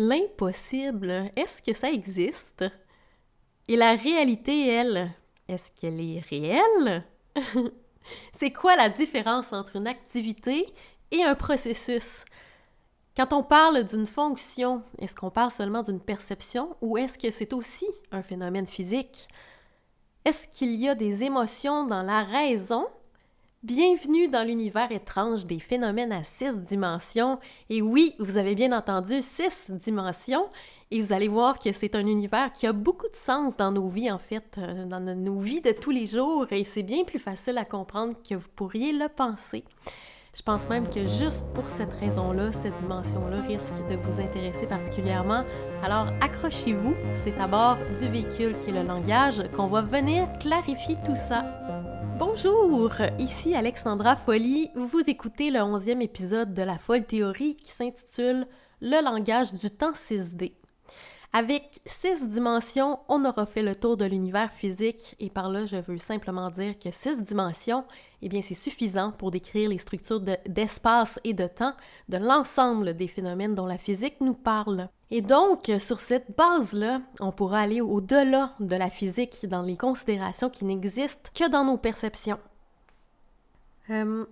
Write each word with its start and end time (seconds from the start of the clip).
L'impossible, 0.00 1.28
est-ce 1.34 1.60
que 1.60 1.74
ça 1.74 1.90
existe? 1.90 2.64
Et 3.66 3.74
la 3.74 3.96
réalité, 3.96 4.68
elle, 4.68 5.10
est-ce 5.48 5.72
qu'elle 5.72 6.00
est 6.00 6.20
réelle? 6.20 7.04
c'est 8.38 8.52
quoi 8.52 8.76
la 8.76 8.90
différence 8.90 9.52
entre 9.52 9.74
une 9.74 9.88
activité 9.88 10.72
et 11.10 11.24
un 11.24 11.34
processus? 11.34 12.24
Quand 13.16 13.32
on 13.32 13.42
parle 13.42 13.82
d'une 13.82 14.06
fonction, 14.06 14.84
est-ce 15.00 15.16
qu'on 15.16 15.32
parle 15.32 15.50
seulement 15.50 15.82
d'une 15.82 16.00
perception 16.00 16.76
ou 16.80 16.96
est-ce 16.96 17.18
que 17.18 17.32
c'est 17.32 17.52
aussi 17.52 17.88
un 18.12 18.22
phénomène 18.22 18.68
physique? 18.68 19.26
Est-ce 20.24 20.46
qu'il 20.46 20.76
y 20.76 20.88
a 20.88 20.94
des 20.94 21.24
émotions 21.24 21.86
dans 21.88 22.04
la 22.04 22.22
raison 22.22 22.86
Bienvenue 23.64 24.28
dans 24.28 24.46
l'univers 24.46 24.92
étrange 24.92 25.44
des 25.44 25.58
phénomènes 25.58 26.12
à 26.12 26.22
six 26.22 26.56
dimensions. 26.58 27.40
Et 27.68 27.82
oui, 27.82 28.14
vous 28.20 28.36
avez 28.36 28.54
bien 28.54 28.70
entendu 28.70 29.20
six 29.20 29.72
dimensions. 29.72 30.46
Et 30.92 31.02
vous 31.02 31.12
allez 31.12 31.26
voir 31.26 31.58
que 31.58 31.72
c'est 31.72 31.96
un 31.96 32.06
univers 32.06 32.52
qui 32.52 32.68
a 32.68 32.72
beaucoup 32.72 33.08
de 33.08 33.16
sens 33.16 33.56
dans 33.56 33.72
nos 33.72 33.88
vies, 33.88 34.12
en 34.12 34.18
fait, 34.18 34.44
euh, 34.58 34.84
dans 34.84 35.00
nos 35.00 35.40
vies 35.40 35.60
de 35.60 35.72
tous 35.72 35.90
les 35.90 36.06
jours. 36.06 36.46
Et 36.52 36.62
c'est 36.62 36.84
bien 36.84 37.02
plus 37.02 37.18
facile 37.18 37.58
à 37.58 37.64
comprendre 37.64 38.14
que 38.22 38.36
vous 38.36 38.48
pourriez 38.54 38.92
le 38.92 39.08
penser. 39.08 39.64
Je 40.36 40.42
pense 40.42 40.68
même 40.68 40.88
que 40.88 41.08
juste 41.08 41.44
pour 41.52 41.68
cette 41.68 41.92
raison-là, 41.94 42.52
cette 42.52 42.76
dimension-là 42.76 43.40
risque 43.42 43.74
de 43.90 43.96
vous 43.96 44.20
intéresser 44.20 44.68
particulièrement. 44.68 45.42
Alors 45.82 46.06
accrochez-vous, 46.20 46.94
c'est 47.16 47.36
à 47.40 47.48
bord 47.48 47.76
du 48.00 48.08
véhicule 48.08 48.56
qui 48.58 48.70
est 48.70 48.72
le 48.72 48.84
langage 48.84 49.42
qu'on 49.56 49.66
va 49.66 49.82
venir 49.82 50.28
clarifier 50.38 50.96
tout 51.04 51.16
ça. 51.16 51.44
Bonjour, 52.18 52.90
ici 53.20 53.54
Alexandra 53.54 54.16
Folly. 54.16 54.70
Vous 54.74 55.02
écoutez 55.06 55.50
le 55.50 55.60
onzième 55.60 56.02
épisode 56.02 56.52
de 56.52 56.62
la 56.62 56.76
folle 56.76 57.04
théorie 57.04 57.54
qui 57.54 57.70
s'intitule 57.70 58.48
Le 58.80 59.04
langage 59.04 59.52
du 59.52 59.70
temps 59.70 59.92
6D. 59.92 60.52
Avec 61.32 61.78
six 61.86 62.26
dimensions, 62.26 62.98
on 63.08 63.24
aura 63.24 63.46
fait 63.46 63.62
le 63.62 63.76
tour 63.76 63.96
de 63.96 64.04
l'univers 64.04 64.52
physique 64.52 65.14
et 65.20 65.30
par 65.30 65.48
là, 65.48 65.64
je 65.64 65.76
veux 65.76 65.98
simplement 65.98 66.50
dire 66.50 66.76
que 66.76 66.90
six 66.90 67.22
dimensions, 67.22 67.84
eh 68.20 68.28
bien, 68.28 68.42
c'est 68.42 68.54
suffisant 68.54 69.12
pour 69.12 69.30
décrire 69.30 69.70
les 69.70 69.78
structures 69.78 70.20
d'espace 70.20 71.20
et 71.22 71.34
de 71.34 71.46
temps 71.46 71.74
de 72.08 72.16
l'ensemble 72.16 72.94
des 72.94 73.08
phénomènes 73.08 73.54
dont 73.54 73.66
la 73.66 73.78
physique 73.78 74.20
nous 74.20 74.34
parle. 74.34 74.88
Et 75.10 75.22
donc, 75.22 75.70
sur 75.78 76.00
cette 76.00 76.36
base-là, 76.36 77.00
on 77.20 77.32
pourra 77.32 77.60
aller 77.60 77.80
au-delà 77.80 78.52
de 78.60 78.76
la 78.76 78.90
physique 78.90 79.46
dans 79.48 79.62
les 79.62 79.76
considérations 79.76 80.50
qui 80.50 80.66
n'existent 80.66 81.30
que 81.34 81.48
dans 81.48 81.64
nos 81.64 81.78
perceptions. 81.78 82.38
Euh, 83.90 84.26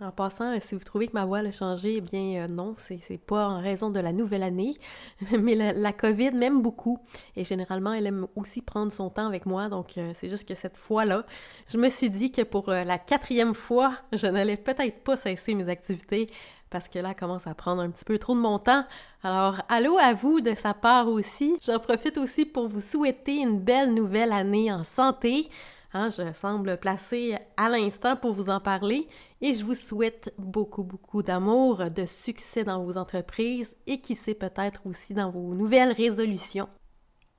en 0.00 0.10
passant, 0.10 0.58
si 0.60 0.74
vous 0.74 0.82
trouvez 0.82 1.06
que 1.06 1.12
ma 1.12 1.26
voix 1.26 1.40
a 1.40 1.52
changé, 1.52 1.96
eh 1.96 2.00
bien 2.00 2.44
euh, 2.44 2.48
non, 2.48 2.74
c'est, 2.78 3.18
pas 3.18 3.46
en 3.46 3.60
raison 3.60 3.90
de 3.90 4.00
la 4.00 4.12
nouvelle 4.12 4.42
année, 4.42 4.78
mais 5.38 5.54
la, 5.54 5.92
COVID 5.92 6.32
m'aime 6.32 6.62
beaucoup 6.62 6.98
et 7.36 7.44
généralement 7.44 7.92
elle 7.92 8.06
aime 8.06 8.26
aussi 8.34 8.62
prendre 8.62 8.90
son 8.90 9.10
temps 9.10 9.26
avec 9.26 9.44
moi, 9.44 9.68
donc 9.68 9.98
euh, 9.98 10.12
c'est 10.14 10.30
juste 10.30 10.48
que 10.48 10.54
cette 10.54 10.78
fois-là, 10.78 11.26
je 11.68 11.76
me 11.76 11.90
suis 11.90 12.08
dit 12.08 12.32
que 12.32 12.42
pour 12.42 12.70
la 12.70 12.98
quatrième 12.98 13.54
fois, 13.54 13.98
je 14.12 14.26
n'allais 14.26 14.56
peut-être 14.56 15.04
pas 15.04 15.16
cesser 15.16 15.54
mes 15.54 15.68
activités 15.68 16.26
parce 16.72 16.88
que 16.88 16.98
là, 16.98 17.14
commence 17.14 17.46
à 17.46 17.54
prendre 17.54 17.82
un 17.82 17.90
petit 17.90 18.04
peu 18.04 18.18
trop 18.18 18.34
de 18.34 18.40
mon 18.40 18.58
temps. 18.58 18.84
Alors, 19.22 19.60
allô 19.68 19.98
à 19.98 20.14
vous 20.14 20.40
de 20.40 20.54
sa 20.54 20.72
part 20.72 21.06
aussi. 21.08 21.54
J'en 21.62 21.78
profite 21.78 22.16
aussi 22.16 22.46
pour 22.46 22.66
vous 22.66 22.80
souhaiter 22.80 23.36
une 23.36 23.60
belle 23.60 23.92
nouvelle 23.92 24.32
année 24.32 24.72
en 24.72 24.82
santé. 24.82 25.50
Hein, 25.94 26.08
je 26.08 26.32
semble 26.32 26.78
placée 26.78 27.36
à 27.58 27.68
l'instant 27.68 28.16
pour 28.16 28.32
vous 28.32 28.48
en 28.48 28.60
parler 28.60 29.06
et 29.42 29.52
je 29.52 29.62
vous 29.62 29.74
souhaite 29.74 30.32
beaucoup, 30.38 30.82
beaucoup 30.82 31.22
d'amour, 31.22 31.90
de 31.90 32.06
succès 32.06 32.64
dans 32.64 32.82
vos 32.82 32.96
entreprises 32.96 33.76
et 33.86 34.00
qui 34.00 34.14
sait 34.14 34.34
peut-être 34.34 34.86
aussi 34.86 35.12
dans 35.12 35.30
vos 35.30 35.54
nouvelles 35.54 35.92
résolutions. 35.92 36.68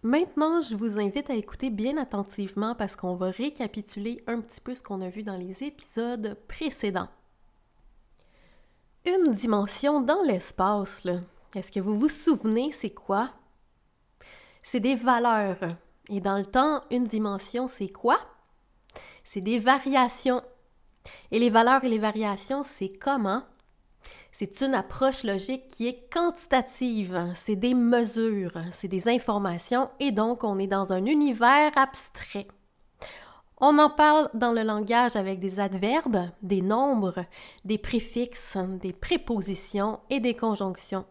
Maintenant, 0.04 0.62
je 0.62 0.76
vous 0.76 1.00
invite 1.00 1.32
à 1.32 1.36
écouter 1.36 1.72
bien 1.72 1.98
attentivement 1.98 2.76
parce 2.76 2.96
qu'on 2.96 3.16
va 3.16 3.32
récapituler 3.32 4.24
un 4.28 4.40
petit 4.42 4.62
peu 4.62 4.76
ce 4.76 4.84
qu'on 4.84 5.02
a 5.02 5.10
vu 5.10 5.24
dans 5.24 5.38
les 5.38 5.64
épisodes 5.64 6.38
précédents 6.48 7.08
une 9.06 9.34
dimension 9.34 10.02
dans 10.02 10.22
l'espace. 10.24 11.06
Est-ce 11.56 11.72
que 11.72 11.80
vous 11.80 11.98
vous 11.98 12.10
souvenez, 12.10 12.72
c'est 12.72 12.94
quoi? 12.94 13.32
C'est 14.64 14.80
des 14.80 14.96
valeurs. 14.96 15.60
Et 16.10 16.22
dans 16.22 16.38
le 16.38 16.46
temps, 16.46 16.82
une 16.90 17.06
dimension, 17.06 17.68
c'est 17.68 17.90
quoi? 17.90 18.20
C'est 19.24 19.42
des 19.42 19.60
variations. 19.60 20.42
Et 21.32 21.40
les 21.40 21.50
valeurs 21.50 21.84
et 21.84 21.90
les 21.90 22.00
variations, 22.00 22.64
c'est 22.64 22.94
comment? 22.94 23.44
C'est 24.32 24.62
une 24.62 24.74
approche 24.74 25.24
logique 25.24 25.68
qui 25.68 25.88
est 25.88 26.12
quantitative, 26.12 27.32
c'est 27.36 27.56
des 27.56 27.76
mesures, 27.76 28.58
c'est 28.72 28.88
des 28.88 29.08
informations, 29.08 29.92
et 30.00 30.12
donc 30.12 30.44
on 30.44 30.58
est 30.58 30.68
dans 30.68 30.92
un 30.92 31.06
univers 31.06 31.72
abstrait. 31.78 32.48
On 33.66 33.80
en 33.80 33.90
parle 33.90 34.30
dans 34.34 34.52
le 34.52 34.62
langage 34.62 35.16
avec 35.16 35.40
des 35.40 35.58
adverbes, 35.58 36.30
des 36.42 36.62
nombres, 36.62 37.24
des 37.64 37.78
préfixes, 37.78 38.58
des 38.58 38.92
prépositions 38.92 40.02
et 40.10 40.20
des 40.20 40.34
conjonctions. 40.34 41.06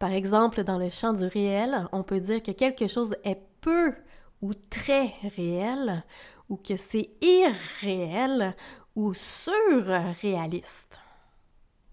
Par 0.00 0.10
exemple, 0.10 0.64
dans 0.64 0.78
le 0.78 0.90
champ 0.90 1.12
du 1.12 1.26
réel, 1.26 1.86
on 1.92 2.02
peut 2.02 2.18
dire 2.18 2.42
que 2.42 2.50
quelque 2.50 2.88
chose 2.88 3.14
est 3.22 3.40
peu 3.60 3.94
ou 4.42 4.50
très 4.68 5.14
réel, 5.36 6.02
ou 6.48 6.56
que 6.56 6.76
c'est 6.76 7.08
irréel 7.22 8.56
ou 8.96 9.14
surréaliste. 9.14 10.98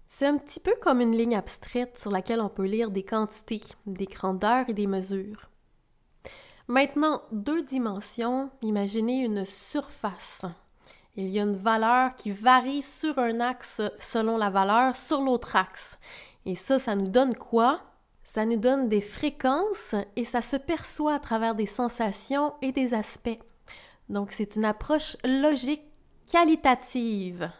C'est 0.08 0.26
un 0.26 0.38
petit 0.38 0.58
peu 0.58 0.74
comme 0.82 1.02
une 1.02 1.16
ligne 1.16 1.36
abstraite 1.36 1.98
sur 1.98 2.10
laquelle 2.10 2.40
on 2.40 2.48
peut 2.48 2.66
lire 2.66 2.90
des 2.90 3.04
quantités, 3.04 3.62
des 3.86 4.06
grandeurs 4.06 4.68
et 4.68 4.74
des 4.74 4.88
mesures. 4.88 5.50
Maintenant, 6.66 7.20
deux 7.30 7.62
dimensions, 7.62 8.50
imaginez 8.62 9.18
une 9.18 9.44
surface. 9.44 10.46
Il 11.14 11.28
y 11.28 11.38
a 11.38 11.42
une 11.42 11.56
valeur 11.56 12.14
qui 12.16 12.30
varie 12.30 12.82
sur 12.82 13.18
un 13.18 13.40
axe 13.40 13.82
selon 13.98 14.38
la 14.38 14.48
valeur 14.48 14.96
sur 14.96 15.20
l'autre 15.20 15.56
axe. 15.56 15.98
Et 16.46 16.54
ça, 16.54 16.78
ça 16.78 16.96
nous 16.96 17.08
donne 17.08 17.36
quoi? 17.36 17.82
Ça 18.22 18.46
nous 18.46 18.56
donne 18.56 18.88
des 18.88 19.02
fréquences 19.02 19.94
et 20.16 20.24
ça 20.24 20.40
se 20.40 20.56
perçoit 20.56 21.14
à 21.14 21.20
travers 21.20 21.54
des 21.54 21.66
sensations 21.66 22.54
et 22.62 22.72
des 22.72 22.94
aspects. 22.94 23.38
Donc, 24.08 24.32
c'est 24.32 24.56
une 24.56 24.64
approche 24.64 25.18
logique 25.22 25.84
qualitative. 26.32 27.50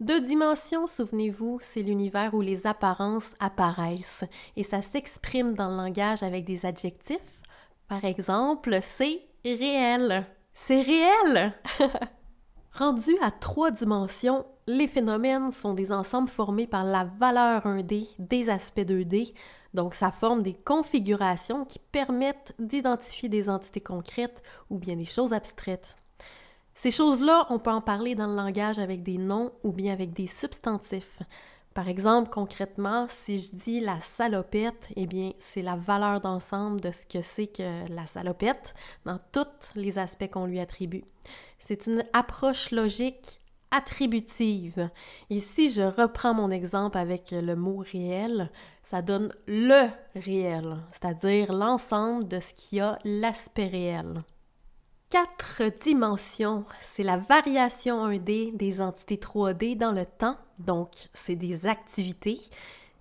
Deux 0.00 0.20
dimensions, 0.20 0.88
souvenez-vous, 0.88 1.58
c'est 1.60 1.82
l'univers 1.82 2.34
où 2.34 2.40
les 2.40 2.66
apparences 2.66 3.32
apparaissent 3.38 4.24
et 4.56 4.64
ça 4.64 4.82
s'exprime 4.82 5.54
dans 5.54 5.68
le 5.68 5.76
langage 5.76 6.24
avec 6.24 6.44
des 6.44 6.66
adjectifs 6.66 7.20
par 7.92 8.06
exemple, 8.06 8.78
c'est 8.80 9.20
réel. 9.44 10.24
C'est 10.54 10.80
réel! 10.80 11.52
Rendu 12.72 13.10
à 13.20 13.30
trois 13.30 13.70
dimensions, 13.70 14.46
les 14.66 14.88
phénomènes 14.88 15.50
sont 15.50 15.74
des 15.74 15.92
ensembles 15.92 16.30
formés 16.30 16.66
par 16.66 16.84
la 16.84 17.04
valeur 17.04 17.66
1D 17.66 18.08
des 18.18 18.48
aspects 18.48 18.78
2D, 18.80 19.34
donc 19.74 19.94
ça 19.94 20.10
forme 20.10 20.42
des 20.42 20.54
configurations 20.54 21.66
qui 21.66 21.80
permettent 21.80 22.54
d'identifier 22.58 23.28
des 23.28 23.50
entités 23.50 23.82
concrètes 23.82 24.42
ou 24.70 24.78
bien 24.78 24.96
des 24.96 25.04
choses 25.04 25.34
abstraites. 25.34 25.94
Ces 26.74 26.92
choses-là, 26.92 27.46
on 27.50 27.58
peut 27.58 27.68
en 27.68 27.82
parler 27.82 28.14
dans 28.14 28.26
le 28.26 28.36
langage 28.36 28.78
avec 28.78 29.02
des 29.02 29.18
noms 29.18 29.52
ou 29.64 29.70
bien 29.70 29.92
avec 29.92 30.14
des 30.14 30.28
substantifs. 30.28 31.18
Par 31.74 31.88
exemple, 31.88 32.30
concrètement, 32.30 33.06
si 33.08 33.38
je 33.38 33.50
dis 33.52 33.80
la 33.80 33.98
salopette, 34.00 34.88
eh 34.96 35.06
bien, 35.06 35.32
c'est 35.38 35.62
la 35.62 35.76
valeur 35.76 36.20
d'ensemble 36.20 36.80
de 36.80 36.92
ce 36.92 37.06
que 37.06 37.22
c'est 37.22 37.46
que 37.46 37.88
la 37.88 38.06
salopette 38.06 38.74
dans 39.06 39.18
tous 39.32 39.46
les 39.74 39.98
aspects 39.98 40.30
qu'on 40.30 40.46
lui 40.46 40.60
attribue. 40.60 41.04
C'est 41.58 41.86
une 41.86 42.04
approche 42.12 42.72
logique 42.72 43.40
attributive. 43.70 44.90
Et 45.30 45.40
si 45.40 45.70
je 45.70 45.82
reprends 45.82 46.34
mon 46.34 46.50
exemple 46.50 46.98
avec 46.98 47.30
le 47.30 47.56
mot 47.56 47.82
réel, 47.90 48.50
ça 48.82 49.00
donne 49.00 49.32
le 49.46 49.88
réel, 50.14 50.76
c'est-à-dire 50.92 51.52
l'ensemble 51.52 52.28
de 52.28 52.38
ce 52.38 52.52
qui 52.52 52.80
a 52.80 52.98
l'aspect 53.04 53.68
réel 53.68 54.22
quatre 55.12 55.64
dimensions. 55.82 56.64
C'est 56.80 57.02
la 57.02 57.18
variation 57.18 58.08
1D 58.08 58.56
des 58.56 58.80
entités 58.80 59.18
3D 59.18 59.76
dans 59.76 59.92
le 59.92 60.06
temps. 60.06 60.38
Donc, 60.58 60.88
c'est 61.12 61.36
des 61.36 61.66
activités, 61.66 62.40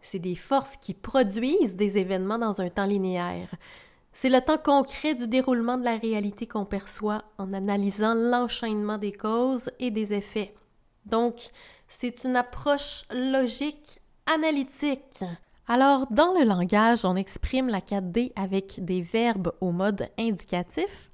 c'est 0.01 0.19
des 0.19 0.35
forces 0.35 0.75
qui 0.75 0.93
produisent 0.93 1.77
des 1.77 1.97
événements 1.97 2.37
dans 2.37 2.59
un 2.59 2.69
temps 2.69 2.85
linéaire. 2.85 3.55
C'est 4.11 4.27
le 4.27 4.41
temps 4.41 4.57
concret 4.57 5.15
du 5.15 5.25
déroulement 5.25 5.77
de 5.77 5.85
la 5.85 5.95
réalité 5.95 6.47
qu'on 6.47 6.65
perçoit 6.65 7.23
en 7.37 7.53
analysant 7.53 8.13
l'enchaînement 8.13 8.97
des 8.97 9.13
causes 9.13 9.69
et 9.79 9.89
des 9.89 10.13
effets. 10.13 10.53
Donc, 11.05 11.49
c'est 11.87 12.25
une 12.25 12.35
approche 12.35 13.03
logique 13.13 14.01
analytique. 14.25 15.23
Alors, 15.65 16.07
dans 16.11 16.37
le 16.37 16.43
langage, 16.43 17.05
on 17.05 17.15
exprime 17.15 17.69
la 17.69 17.79
4D 17.79 18.33
avec 18.35 18.83
des 18.83 19.01
verbes 19.01 19.53
au 19.61 19.71
mode 19.71 20.09
indicatif, 20.19 21.09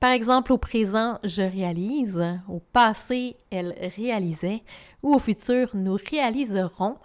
par 0.00 0.12
exemple, 0.12 0.52
au 0.52 0.58
présent, 0.58 1.18
je 1.24 1.42
réalise, 1.42 2.24
au 2.48 2.58
passé, 2.58 3.36
elle 3.50 3.74
réalisait, 3.96 4.62
ou 5.02 5.14
au 5.14 5.18
futur, 5.18 5.70
nous 5.74 5.98
réaliserons. 6.10 6.96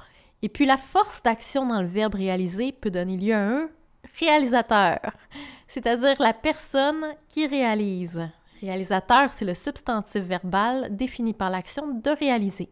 Et 0.42 0.48
puis 0.48 0.66
la 0.66 0.78
force 0.78 1.22
d'action 1.22 1.66
dans 1.66 1.82
le 1.82 1.88
verbe 1.88 2.16
réaliser 2.16 2.72
peut 2.72 2.92
donner 2.92 3.18
lieu 3.18 3.34
à 3.34 3.40
un 3.40 3.70
réalisateur, 4.18 5.00
c'est-à-dire 5.68 6.16
la 6.22 6.34
personne 6.34 7.16
qui 7.28 7.46
réalise. 7.46 8.22
Réalisateur, 8.62 9.34
c'est 9.34 9.46
le 9.46 9.54
substantif 9.54 10.22
verbal 10.22 10.96
défini 10.96 11.34
par 11.34 11.50
l'action 11.50 11.94
de 11.94 12.10
réaliser. 12.12 12.70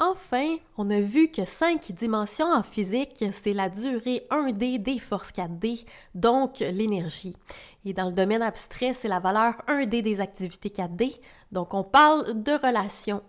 Enfin, 0.00 0.58
on 0.76 0.90
a 0.90 1.00
vu 1.00 1.26
que 1.28 1.44
cinq 1.44 1.90
dimensions 1.90 2.46
en 2.46 2.62
physique, 2.62 3.24
c'est 3.32 3.52
la 3.52 3.68
durée 3.68 4.24
1D 4.30 4.80
des 4.80 5.00
forces 5.00 5.32
4D, 5.32 5.84
donc 6.14 6.60
l'énergie. 6.60 7.34
Et 7.84 7.94
dans 7.94 8.06
le 8.06 8.12
domaine 8.12 8.42
abstrait, 8.42 8.94
c'est 8.94 9.08
la 9.08 9.18
valeur 9.18 9.54
1D 9.66 10.02
des 10.02 10.20
activités 10.20 10.68
4D, 10.68 11.18
donc 11.50 11.74
on 11.74 11.82
parle 11.82 12.40
de 12.44 12.52
relations. 12.52 13.24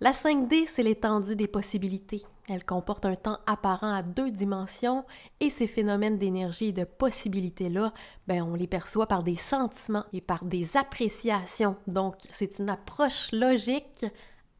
La 0.00 0.12
5D, 0.12 0.66
c'est 0.66 0.82
l'étendue 0.82 1.36
des 1.36 1.46
possibilités. 1.46 2.22
Elle 2.48 2.64
comporte 2.64 3.04
un 3.04 3.16
temps 3.16 3.38
apparent 3.46 3.92
à 3.92 4.02
deux 4.02 4.30
dimensions 4.30 5.04
et 5.40 5.50
ces 5.50 5.66
phénomènes 5.66 6.16
d'énergie 6.16 6.68
et 6.68 6.72
de 6.72 6.84
possibilités-là, 6.84 7.92
ben, 8.26 8.42
on 8.42 8.54
les 8.54 8.66
perçoit 8.66 9.08
par 9.08 9.22
des 9.22 9.36
sentiments 9.36 10.04
et 10.14 10.22
par 10.22 10.44
des 10.44 10.78
appréciations. 10.78 11.76
Donc, 11.86 12.14
c'est 12.30 12.60
une 12.60 12.70
approche 12.70 13.30
logique 13.32 14.06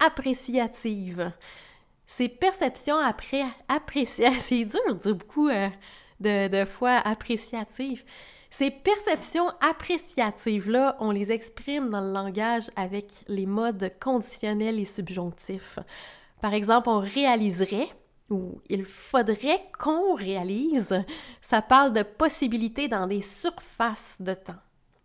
appréciative. 0.05 1.33
Ces 2.07 2.29
perceptions 2.29 2.99
après 2.99 3.45
appréciatives, 3.69 4.41
c'est 4.45 4.65
dur 4.65 4.81
de 4.89 4.93
dire 4.95 5.15
beaucoup 5.15 5.49
euh, 5.49 5.69
de, 6.21 6.49
de 6.49 6.65
fois 6.65 6.97
appréciatives. 7.05 8.05
Ces 8.51 8.71
perceptions 8.71 9.51
appréciatives-là, 9.61 10.97
on 11.01 11.11
les 11.11 11.33
exprime 11.33 11.91
dans 11.91 12.01
le 12.01 12.13
langage 12.13 12.71
avec 12.77 13.13
les 13.29 13.45
modes 13.45 13.93
conditionnels 14.01 14.79
et 14.79 14.85
subjonctifs. 14.85 15.79
Par 16.41 16.55
exemple, 16.55 16.89
on 16.89 17.01
réaliserait 17.01 17.89
ou 18.31 18.61
il 18.69 18.85
faudrait 18.85 19.69
qu'on 19.79 20.15
réalise. 20.15 21.05
Ça 21.43 21.63
parle 21.63 21.93
de 21.93 22.03
possibilités 22.03 22.89
dans 22.89 23.07
des 23.07 23.21
surfaces 23.21 24.17
de 24.21 24.35
temps. 24.35 24.55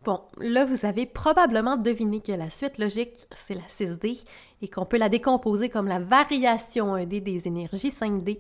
Bon, 0.04 0.22
là, 0.38 0.66
vous 0.66 0.86
avez 0.86 1.06
probablement 1.06 1.78
deviné 1.78 2.22
que 2.22 2.32
la 2.32 2.50
suite 2.50 2.80
logique, 2.80 3.28
c'est 3.36 3.54
la 3.54 3.62
6D 3.62 4.24
et 4.62 4.68
qu'on 4.68 4.86
peut 4.86 4.98
la 4.98 5.10
décomposer 5.10 5.70
comme 5.70 5.88
la 5.88 6.00
variation 6.00 6.96
1D 6.96 7.22
des 7.22 7.48
énergies 7.48 7.90
5D. 7.90 8.40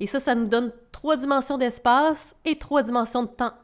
Et 0.00 0.06
ça, 0.06 0.20
ça 0.20 0.34
nous 0.34 0.48
donne 0.48 0.72
trois 0.92 1.16
dimensions 1.16 1.58
d'espace 1.58 2.34
et 2.44 2.58
trois 2.58 2.82
dimensions 2.82 3.22
de 3.22 3.28
temps. 3.28 3.54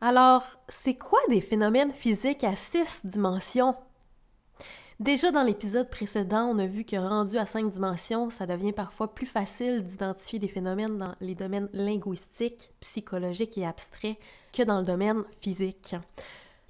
Alors, 0.00 0.42
c'est 0.68 0.94
quoi 0.94 1.20
des 1.28 1.40
phénomènes 1.40 1.92
physiques 1.92 2.44
à 2.44 2.56
six 2.56 3.00
dimensions? 3.04 3.74
Déjà 4.98 5.30
dans 5.30 5.42
l'épisode 5.42 5.88
précédent, 5.88 6.44
on 6.44 6.58
a 6.58 6.66
vu 6.66 6.84
que 6.84 6.96
rendu 6.96 7.38
à 7.38 7.46
cinq 7.46 7.70
dimensions, 7.70 8.28
ça 8.28 8.44
devient 8.44 8.72
parfois 8.72 9.14
plus 9.14 9.26
facile 9.26 9.82
d'identifier 9.82 10.38
des 10.38 10.48
phénomènes 10.48 10.98
dans 10.98 11.14
les 11.22 11.34
domaines 11.34 11.70
linguistiques, 11.72 12.70
psychologiques 12.80 13.56
et 13.56 13.66
abstraits 13.66 14.18
que 14.52 14.62
dans 14.62 14.78
le 14.78 14.84
domaine 14.84 15.22
physique. 15.40 15.96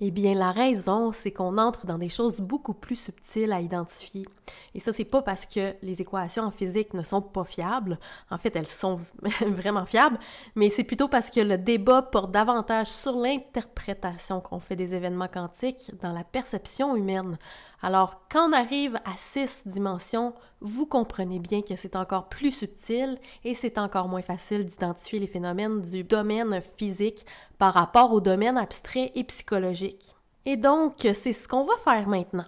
Eh 0.02 0.11
bien, 0.11 0.35
la 0.35 0.50
raison, 0.50 1.12
c'est 1.12 1.31
qu'on 1.31 1.58
entre 1.58 1.85
dans 1.85 1.99
des 1.99 2.08
choses 2.08 2.41
beaucoup 2.41 2.73
plus 2.73 2.97
subtiles 2.97 3.52
à 3.52 3.61
identifier. 3.61 4.26
Et 4.75 4.81
ça, 4.81 4.94
c'est 4.94 5.05
pas 5.05 5.20
parce 5.20 5.44
que 5.44 5.75
les 5.82 6.00
équations 6.00 6.44
en 6.44 6.50
physique 6.50 6.94
ne 6.94 7.02
sont 7.02 7.20
pas 7.20 7.44
fiables. 7.44 7.99
En 8.31 8.38
fait, 8.38 8.56
elles 8.56 8.67
sont 8.67 8.99
vraiment 9.47 9.85
fiables, 9.85 10.19
mais 10.55 10.70
c'est 10.70 10.85
plutôt 10.85 11.08
parce 11.08 11.29
que 11.29 11.41
le 11.41 11.58
débat 11.58 12.00
porte 12.00 12.31
davantage 12.31 12.87
sur 12.87 13.12
l'interprétation 13.12 14.41
qu'on 14.41 14.58
fait 14.58 14.76
des 14.76 14.94
événements 14.94 15.29
quantiques 15.29 15.93
dans 16.00 16.12
la 16.12 16.25
perception 16.25 16.97
humaine. 16.97 17.37
Alors, 17.82 18.23
quand 18.31 18.50
on 18.50 18.53
arrive 18.53 18.97
à 19.06 19.17
six 19.17 19.67
dimensions, 19.67 20.35
vous 20.61 20.85
comprenez 20.85 21.38
bien 21.38 21.62
que 21.62 21.77
c'est 21.77 21.97
encore 21.97 22.29
plus 22.29 22.53
subtil 22.53 23.19
et 23.44 23.55
c'est 23.55 23.79
encore 23.79 24.09
moins 24.09 24.23
facile 24.23 24.67
d'identifier 24.67 25.19
les 25.19 25.27
phénomènes 25.27 25.81
du 25.81 26.05
domaine 26.05 26.61
physique 26.77 27.25
par 27.59 27.73
rapport 27.73 28.12
au 28.12 28.21
domaine 28.21 28.59
abstrait 28.59 29.12
et 29.15 29.25
psychologique. 29.25 30.15
Et 30.44 30.56
donc, 30.56 30.94
c'est 30.99 31.32
ce 31.32 31.49
qu'on 31.49 31.65
va 31.65 31.77
faire 31.82 32.06
maintenant. 32.06 32.47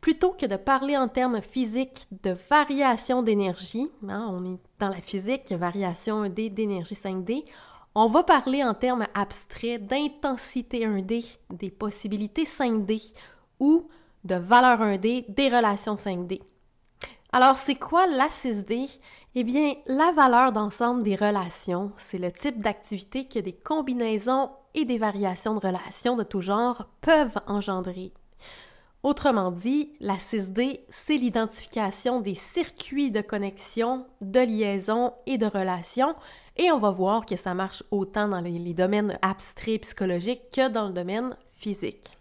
Plutôt 0.00 0.32
que 0.32 0.46
de 0.46 0.56
parler 0.56 0.96
en 0.96 1.08
termes 1.08 1.40
physiques 1.40 2.06
de 2.22 2.36
variation 2.50 3.22
d'énergie, 3.22 3.90
hein, 4.08 4.26
on 4.30 4.54
est 4.54 4.58
dans 4.78 4.88
la 4.88 5.00
physique, 5.00 5.52
variation 5.52 6.24
1D 6.24 6.52
d'énergie 6.52 6.94
5D, 6.94 7.44
on 7.94 8.08
va 8.08 8.22
parler 8.22 8.62
en 8.62 8.74
termes 8.74 9.06
abstraits 9.14 9.86
d'intensité 9.86 10.86
1D, 10.86 11.38
des 11.50 11.70
possibilités 11.70 12.44
5D 12.44 13.12
ou 13.58 13.88
de 14.24 14.34
valeur 14.34 14.80
1D 14.80 15.24
des 15.28 15.48
relations 15.48 15.94
5D. 15.94 16.40
Alors, 17.32 17.56
c'est 17.56 17.76
quoi 17.76 18.06
la 18.06 18.26
6D? 18.26 18.98
Eh 19.36 19.44
bien, 19.44 19.74
la 19.86 20.10
valeur 20.12 20.50
d'ensemble 20.50 21.04
des 21.04 21.14
relations, 21.14 21.92
c'est 21.96 22.18
le 22.18 22.32
type 22.32 22.60
d'activité 22.60 23.26
que 23.26 23.38
des 23.38 23.52
combinaisons 23.52 24.50
et 24.74 24.84
des 24.84 24.98
variations 24.98 25.54
de 25.54 25.66
relations 25.66 26.16
de 26.16 26.24
tout 26.24 26.40
genre 26.40 26.88
peuvent 27.00 27.38
engendrer. 27.46 28.12
Autrement 29.02 29.50
dit, 29.50 29.92
la 30.00 30.16
6D, 30.16 30.80
c'est 30.90 31.16
l'identification 31.16 32.20
des 32.20 32.34
circuits 32.34 33.10
de 33.10 33.22
connexion, 33.22 34.06
de 34.20 34.40
liaison 34.40 35.14
et 35.26 35.38
de 35.38 35.46
relations, 35.46 36.14
et 36.56 36.70
on 36.70 36.78
va 36.78 36.90
voir 36.90 37.24
que 37.24 37.36
ça 37.36 37.54
marche 37.54 37.82
autant 37.90 38.28
dans 38.28 38.40
les 38.40 38.74
domaines 38.74 39.18
abstraits 39.22 39.82
psychologiques 39.82 40.50
que 40.52 40.68
dans 40.68 40.88
le 40.88 40.92
domaine 40.92 41.34
physique. 41.52 42.19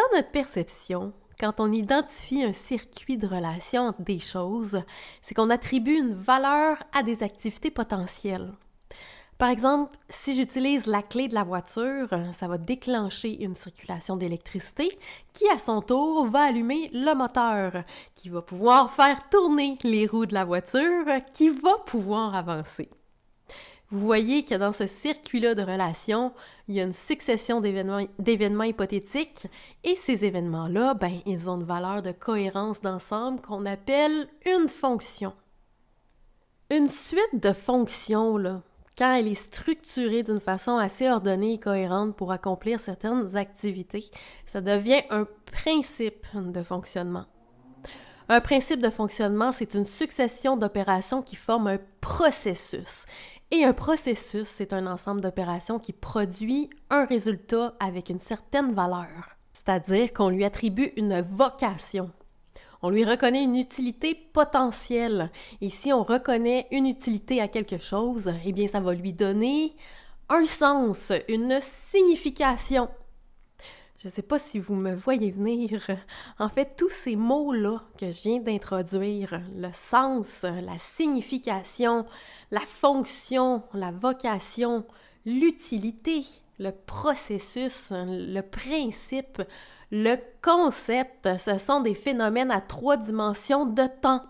Dans 0.00 0.16
notre 0.16 0.30
perception, 0.30 1.12
quand 1.38 1.60
on 1.60 1.72
identifie 1.72 2.42
un 2.42 2.54
circuit 2.54 3.18
de 3.18 3.26
relation 3.26 3.92
des 3.98 4.18
choses, 4.18 4.82
c'est 5.20 5.34
qu'on 5.34 5.50
attribue 5.50 5.98
une 5.98 6.14
valeur 6.14 6.82
à 6.94 7.02
des 7.02 7.22
activités 7.22 7.70
potentielles. 7.70 8.50
Par 9.36 9.50
exemple, 9.50 9.98
si 10.08 10.34
j'utilise 10.34 10.86
la 10.86 11.02
clé 11.02 11.28
de 11.28 11.34
la 11.34 11.44
voiture, 11.44 12.08
ça 12.32 12.48
va 12.48 12.56
déclencher 12.56 13.42
une 13.44 13.54
circulation 13.54 14.16
d'électricité 14.16 14.98
qui, 15.34 15.46
à 15.50 15.58
son 15.58 15.82
tour, 15.82 16.26
va 16.28 16.44
allumer 16.44 16.88
le 16.94 17.14
moteur, 17.14 17.84
qui 18.14 18.30
va 18.30 18.40
pouvoir 18.40 18.90
faire 18.90 19.28
tourner 19.28 19.76
les 19.82 20.06
roues 20.06 20.26
de 20.26 20.34
la 20.34 20.46
voiture, 20.46 21.04
qui 21.34 21.50
va 21.50 21.76
pouvoir 21.84 22.34
avancer. 22.34 22.88
Vous 23.92 23.98
voyez 23.98 24.44
que 24.44 24.54
dans 24.54 24.72
ce 24.72 24.86
circuit-là 24.86 25.56
de 25.56 25.62
relations, 25.62 26.32
il 26.70 26.76
y 26.76 26.80
a 26.80 26.84
une 26.84 26.92
succession 26.92 27.60
d'événements 27.60 28.62
hypothétiques 28.62 29.48
et 29.82 29.96
ces 29.96 30.24
événements-là, 30.24 30.94
ben, 30.94 31.18
ils 31.26 31.50
ont 31.50 31.56
une 31.56 31.64
valeur 31.66 32.00
de 32.00 32.12
cohérence 32.12 32.80
d'ensemble 32.80 33.40
qu'on 33.40 33.66
appelle 33.66 34.28
une 34.46 34.68
fonction. 34.68 35.32
Une 36.70 36.86
suite 36.86 37.40
de 37.42 37.52
fonctions, 37.52 38.36
là, 38.36 38.62
quand 38.96 39.12
elle 39.16 39.26
est 39.26 39.34
structurée 39.34 40.22
d'une 40.22 40.38
façon 40.38 40.76
assez 40.76 41.10
ordonnée 41.10 41.54
et 41.54 41.58
cohérente 41.58 42.14
pour 42.14 42.30
accomplir 42.30 42.78
certaines 42.78 43.36
activités, 43.36 44.08
ça 44.46 44.60
devient 44.60 45.02
un 45.10 45.26
principe 45.46 46.24
de 46.36 46.62
fonctionnement. 46.62 47.24
Un 48.28 48.40
principe 48.40 48.80
de 48.80 48.90
fonctionnement, 48.90 49.50
c'est 49.50 49.74
une 49.74 49.84
succession 49.84 50.56
d'opérations 50.56 51.20
qui 51.20 51.34
forment 51.34 51.66
un 51.66 51.78
processus. 52.00 53.06
Et 53.52 53.64
un 53.64 53.72
processus, 53.72 54.46
c'est 54.46 54.72
un 54.72 54.86
ensemble 54.86 55.20
d'opérations 55.20 55.80
qui 55.80 55.92
produit 55.92 56.70
un 56.88 57.04
résultat 57.04 57.74
avec 57.80 58.08
une 58.08 58.20
certaine 58.20 58.72
valeur, 58.72 59.36
c'est-à-dire 59.52 60.12
qu'on 60.12 60.28
lui 60.28 60.44
attribue 60.44 60.92
une 60.96 61.20
vocation. 61.22 62.12
On 62.82 62.90
lui 62.90 63.04
reconnaît 63.04 63.42
une 63.42 63.56
utilité 63.56 64.14
potentielle. 64.14 65.30
Et 65.60 65.68
si 65.68 65.92
on 65.92 66.04
reconnaît 66.04 66.68
une 66.70 66.86
utilité 66.86 67.40
à 67.40 67.48
quelque 67.48 67.78
chose, 67.78 68.32
eh 68.44 68.52
bien, 68.52 68.68
ça 68.68 68.80
va 68.80 68.94
lui 68.94 69.12
donner 69.12 69.74
un 70.28 70.46
sens, 70.46 71.12
une 71.28 71.58
signification. 71.60 72.88
Je 74.02 74.08
ne 74.08 74.12
sais 74.12 74.22
pas 74.22 74.38
si 74.38 74.58
vous 74.58 74.76
me 74.76 74.94
voyez 74.94 75.30
venir. 75.30 75.90
En 76.38 76.48
fait, 76.48 76.74
tous 76.74 76.88
ces 76.88 77.16
mots-là 77.16 77.82
que 77.98 78.10
je 78.10 78.22
viens 78.22 78.40
d'introduire, 78.40 79.42
le 79.54 79.68
sens, 79.74 80.44
la 80.44 80.78
signification, 80.78 82.06
la 82.50 82.60
fonction, 82.60 83.62
la 83.74 83.90
vocation, 83.90 84.86
l'utilité, 85.26 86.24
le 86.58 86.70
processus, 86.70 87.92
le 87.92 88.40
principe, 88.40 89.42
le 89.90 90.16
concept, 90.40 91.28
ce 91.38 91.58
sont 91.58 91.82
des 91.82 91.94
phénomènes 91.94 92.50
à 92.50 92.62
trois 92.62 92.96
dimensions 92.96 93.66
de 93.66 93.86
temps. 94.00 94.22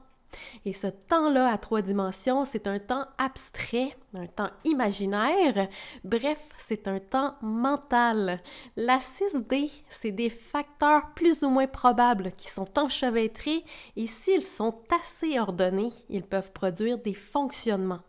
Et 0.65 0.73
ce 0.73 0.87
temps-là 0.87 1.53
à 1.53 1.59
trois 1.59 1.83
dimensions, 1.83 2.45
c'est 2.45 2.67
un 2.67 2.79
temps 2.79 3.07
abstrait, 3.19 3.97
un 4.15 4.27
temps 4.27 4.51
imaginaire, 4.65 5.69
bref, 6.05 6.49
c'est 6.59 6.89
un 6.89 6.99
temps 7.01 7.35
mental. 7.43 8.41
La 8.77 8.99
6D, 8.99 9.83
c'est 9.89 10.13
des 10.13 10.31
facteurs 10.31 11.13
plus 11.15 11.43
ou 11.43 11.51
moins 11.51 11.67
probables 11.67 12.33
qui 12.37 12.51
sont 12.51 12.79
enchevêtrés 12.79 13.65
et 13.97 14.07
s'ils 14.07 14.45
sont 14.45 14.81
assez 15.03 15.39
ordonnés, 15.39 15.93
ils 16.09 16.25
peuvent 16.25 16.53
produire 16.53 16.99
des 16.99 17.15
fonctionnements. 17.15 18.01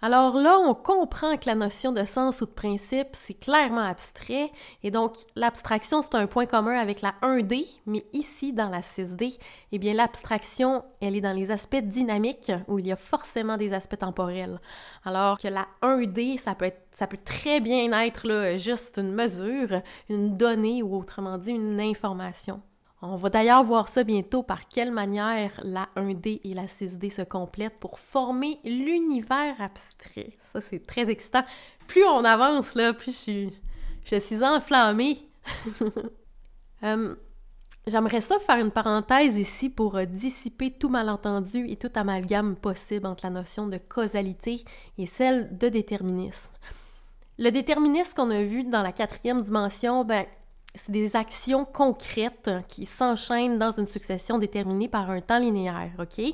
Alors 0.00 0.36
là, 0.36 0.60
on 0.60 0.74
comprend 0.74 1.36
que 1.36 1.46
la 1.46 1.56
notion 1.56 1.90
de 1.90 2.04
sens 2.04 2.40
ou 2.40 2.46
de 2.46 2.52
principe, 2.52 3.08
c'est 3.14 3.34
clairement 3.34 3.82
abstrait, 3.82 4.52
et 4.84 4.92
donc 4.92 5.16
l'abstraction, 5.34 6.02
c'est 6.02 6.14
un 6.14 6.28
point 6.28 6.46
commun 6.46 6.78
avec 6.78 7.02
la 7.02 7.14
1D, 7.20 7.66
mais 7.84 8.06
ici, 8.12 8.52
dans 8.52 8.68
la 8.68 8.80
6D, 8.80 9.36
eh 9.72 9.78
bien 9.78 9.94
l'abstraction, 9.94 10.84
elle 11.00 11.16
est 11.16 11.20
dans 11.20 11.34
les 11.34 11.50
aspects 11.50 11.82
dynamiques, 11.82 12.52
où 12.68 12.78
il 12.78 12.86
y 12.86 12.92
a 12.92 12.96
forcément 12.96 13.56
des 13.56 13.72
aspects 13.72 13.98
temporels. 13.98 14.60
Alors 15.04 15.36
que 15.36 15.48
la 15.48 15.66
1D, 15.82 16.38
ça 16.38 16.54
peut, 16.54 16.66
être, 16.66 16.86
ça 16.92 17.08
peut 17.08 17.18
très 17.24 17.58
bien 17.58 17.90
être 18.00 18.28
là, 18.28 18.56
juste 18.56 18.98
une 18.98 19.12
mesure, 19.12 19.82
une 20.08 20.36
donnée, 20.36 20.80
ou 20.80 20.96
autrement 20.96 21.38
dit, 21.38 21.50
une 21.50 21.80
information. 21.80 22.62
On 23.00 23.14
va 23.14 23.30
d'ailleurs 23.30 23.62
voir 23.62 23.86
ça 23.88 24.02
bientôt 24.02 24.42
par 24.42 24.68
quelle 24.68 24.90
manière 24.90 25.52
la 25.62 25.88
1D 25.94 26.40
et 26.42 26.52
la 26.52 26.66
6D 26.66 27.12
se 27.12 27.22
complètent 27.22 27.78
pour 27.78 28.00
former 28.00 28.58
l'univers 28.64 29.54
abstrait. 29.60 30.36
Ça, 30.52 30.60
c'est 30.60 30.84
très 30.84 31.08
excitant. 31.08 31.44
Plus 31.86 32.04
on 32.04 32.24
avance, 32.24 32.74
là, 32.74 32.92
plus 32.92 33.12
je 33.12 33.16
suis, 33.16 33.52
je 34.04 34.16
suis 34.16 34.42
enflammée. 34.44 35.18
Euh, 36.84 37.16
j'aimerais 37.88 38.20
ça 38.20 38.38
faire 38.38 38.58
une 38.58 38.70
parenthèse 38.70 39.36
ici 39.36 39.68
pour 39.68 39.96
euh, 39.96 40.04
dissiper 40.04 40.70
tout 40.70 40.88
malentendu 40.88 41.66
et 41.68 41.74
tout 41.74 41.90
amalgame 41.96 42.54
possible 42.54 43.04
entre 43.04 43.26
la 43.26 43.30
notion 43.30 43.66
de 43.66 43.78
causalité 43.78 44.64
et 44.96 45.06
celle 45.06 45.58
de 45.58 45.68
déterminisme. 45.68 46.52
Le 47.36 47.50
déterminisme 47.50 48.14
qu'on 48.14 48.30
a 48.30 48.44
vu 48.44 48.62
dans 48.62 48.82
la 48.82 48.92
quatrième 48.92 49.40
dimension, 49.40 50.04
ben, 50.04 50.24
c'est 50.78 50.92
des 50.92 51.16
actions 51.16 51.64
concrètes 51.64 52.50
qui 52.68 52.86
s'enchaînent 52.86 53.58
dans 53.58 53.72
une 53.72 53.86
succession 53.86 54.38
déterminée 54.38 54.88
par 54.88 55.10
un 55.10 55.20
temps 55.20 55.38
linéaire, 55.38 55.90
OK? 55.98 56.24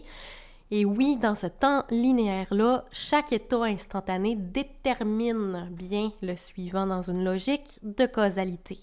Et 0.70 0.84
oui, 0.84 1.16
dans 1.16 1.34
ce 1.34 1.46
temps 1.46 1.84
linéaire-là, 1.90 2.84
chaque 2.90 3.32
état 3.32 3.64
instantané 3.64 4.34
détermine 4.34 5.68
bien 5.70 6.10
le 6.22 6.36
suivant 6.36 6.86
dans 6.86 7.02
une 7.02 7.24
logique 7.24 7.78
de 7.82 8.06
causalité. 8.06 8.78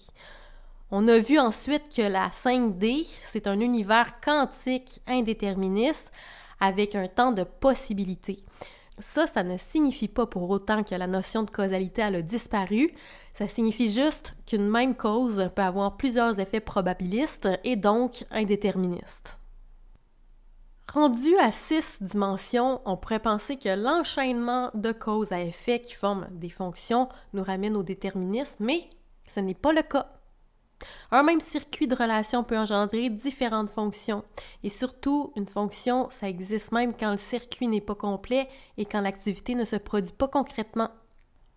On 0.90 1.08
a 1.08 1.18
vu 1.18 1.38
ensuite 1.38 1.94
que 1.94 2.02
la 2.02 2.28
5D, 2.28 3.06
c'est 3.22 3.46
un 3.46 3.60
univers 3.60 4.20
quantique 4.20 5.00
indéterministe 5.06 6.12
avec 6.60 6.94
un 6.94 7.08
temps 7.08 7.32
de 7.32 7.44
possibilité. 7.44 8.38
Ça, 9.02 9.26
ça 9.26 9.42
ne 9.42 9.56
signifie 9.56 10.06
pas 10.06 10.26
pour 10.26 10.48
autant 10.48 10.84
que 10.84 10.94
la 10.94 11.08
notion 11.08 11.42
de 11.42 11.50
causalité 11.50 12.02
a 12.02 12.22
disparu. 12.22 12.88
Ça 13.34 13.48
signifie 13.48 13.90
juste 13.90 14.36
qu'une 14.46 14.68
même 14.68 14.94
cause 14.94 15.50
peut 15.56 15.62
avoir 15.62 15.96
plusieurs 15.96 16.38
effets 16.38 16.60
probabilistes 16.60 17.48
et 17.64 17.74
donc 17.74 18.24
indéterministes. 18.30 19.40
Rendu 20.88 21.36
à 21.38 21.50
six 21.50 22.00
dimensions, 22.00 22.80
on 22.84 22.96
pourrait 22.96 23.18
penser 23.18 23.56
que 23.56 23.74
l'enchaînement 23.74 24.70
de 24.74 24.92
causes 24.92 25.32
à 25.32 25.40
effets 25.40 25.80
qui 25.80 25.94
forment 25.94 26.28
des 26.30 26.50
fonctions 26.50 27.08
nous 27.32 27.42
ramène 27.42 27.76
au 27.76 27.82
déterminisme, 27.82 28.64
mais 28.64 28.88
ce 29.26 29.40
n'est 29.40 29.54
pas 29.54 29.72
le 29.72 29.82
cas. 29.82 30.21
Un 31.10 31.22
même 31.22 31.40
circuit 31.40 31.86
de 31.86 31.94
relation 31.94 32.44
peut 32.44 32.58
engendrer 32.58 33.10
différentes 33.10 33.70
fonctions. 33.70 34.24
Et 34.62 34.68
surtout, 34.70 35.32
une 35.36 35.48
fonction, 35.48 36.08
ça 36.10 36.28
existe 36.28 36.72
même 36.72 36.94
quand 36.94 37.12
le 37.12 37.18
circuit 37.18 37.68
n'est 37.68 37.80
pas 37.80 37.94
complet 37.94 38.48
et 38.76 38.84
quand 38.84 39.00
l'activité 39.00 39.54
ne 39.54 39.64
se 39.64 39.76
produit 39.76 40.12
pas 40.12 40.28
concrètement. 40.28 40.90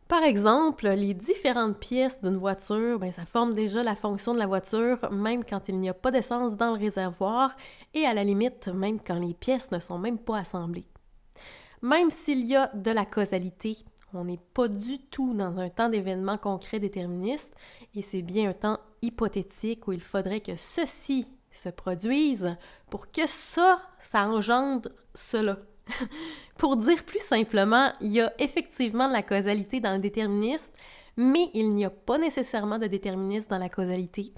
Par 0.07 0.21
exemple, 0.21 0.87
les 0.87 1.15
différentes 1.15 1.79
pièces 1.79 2.21
d'une 2.21 2.37
voiture, 2.37 2.99
ben, 2.99 3.11
ça 3.11 3.25
forme 3.25 3.53
déjà 3.53 3.81
la 3.81 3.95
fonction 3.95 4.35
de 4.35 4.39
la 4.39 4.45
voiture, 4.45 4.99
même 5.11 5.43
quand 5.43 5.67
il 5.67 5.79
n'y 5.79 5.89
a 5.89 5.95
pas 5.95 6.11
d'essence 6.11 6.55
dans 6.57 6.73
le 6.73 6.79
réservoir, 6.79 7.55
et 7.95 8.05
à 8.05 8.13
la 8.13 8.23
limite, 8.23 8.67
même 8.67 8.99
quand 8.99 9.17
les 9.17 9.33
pièces 9.33 9.71
ne 9.71 9.79
sont 9.79 9.97
même 9.97 10.19
pas 10.19 10.37
assemblées. 10.37 10.85
Même 11.81 12.11
s'il 12.11 12.45
y 12.45 12.55
a 12.55 12.67
de 12.75 12.91
la 12.91 13.05
causalité, 13.05 13.77
on 14.13 14.25
n'est 14.25 14.39
pas 14.53 14.67
du 14.67 14.99
tout 14.99 15.33
dans 15.33 15.57
un 15.57 15.69
temps 15.69 15.89
d'événement 15.89 16.37
concret 16.37 16.79
déterministe, 16.79 17.53
et 17.95 18.03
c'est 18.03 18.21
bien 18.21 18.51
un 18.51 18.53
temps 18.53 18.79
hypothétique 19.05 19.87
où 19.87 19.91
il 19.91 20.01
faudrait 20.01 20.41
que 20.41 20.55
ceci 20.55 21.27
se 21.51 21.69
produise 21.69 22.55
pour 22.89 23.11
que 23.11 23.27
ça, 23.27 23.81
ça 24.01 24.27
engendre 24.27 24.89
cela. 25.13 25.57
pour 26.57 26.77
dire 26.77 27.03
plus 27.03 27.19
simplement, 27.21 27.91
il 28.01 28.13
y 28.13 28.21
a 28.21 28.33
effectivement 28.39 29.07
de 29.07 29.13
la 29.13 29.21
causalité 29.21 29.79
dans 29.79 29.93
le 29.93 29.99
déterminisme, 29.99 30.73
mais 31.17 31.49
il 31.53 31.69
n'y 31.69 31.85
a 31.85 31.89
pas 31.89 32.17
nécessairement 32.17 32.79
de 32.79 32.87
déterminisme 32.87 33.49
dans 33.49 33.57
la 33.57 33.69
causalité. 33.69 34.33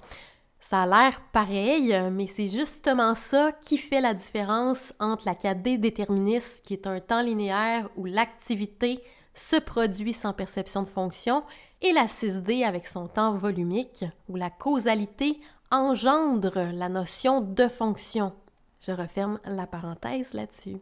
Ça 0.60 0.82
a 0.82 0.86
l'air 0.86 1.20
pareil, 1.32 1.96
mais 2.12 2.26
c'est 2.26 2.48
justement 2.48 3.14
ça 3.14 3.52
qui 3.52 3.78
fait 3.78 4.00
la 4.00 4.14
différence 4.14 4.92
entre 4.98 5.26
la 5.26 5.34
4D 5.34 5.78
déterministe, 5.78 6.62
qui 6.64 6.74
est 6.74 6.86
un 6.86 7.00
temps 7.00 7.22
linéaire 7.22 7.88
où 7.96 8.04
l'activité 8.04 9.02
se 9.34 9.56
produit 9.56 10.12
sans 10.12 10.32
perception 10.32 10.82
de 10.82 10.88
fonction, 10.88 11.44
et 11.82 11.92
la 11.92 12.06
6D 12.06 12.64
avec 12.64 12.86
son 12.86 13.08
temps 13.08 13.34
volumique, 13.34 14.04
où 14.28 14.36
la 14.36 14.50
causalité 14.50 15.40
engendre 15.70 16.70
la 16.72 16.88
notion 16.88 17.40
de 17.40 17.68
fonction. 17.68 18.32
Je 18.80 18.92
referme 18.92 19.38
la 19.44 19.66
parenthèse 19.66 20.32
là-dessus. 20.32 20.78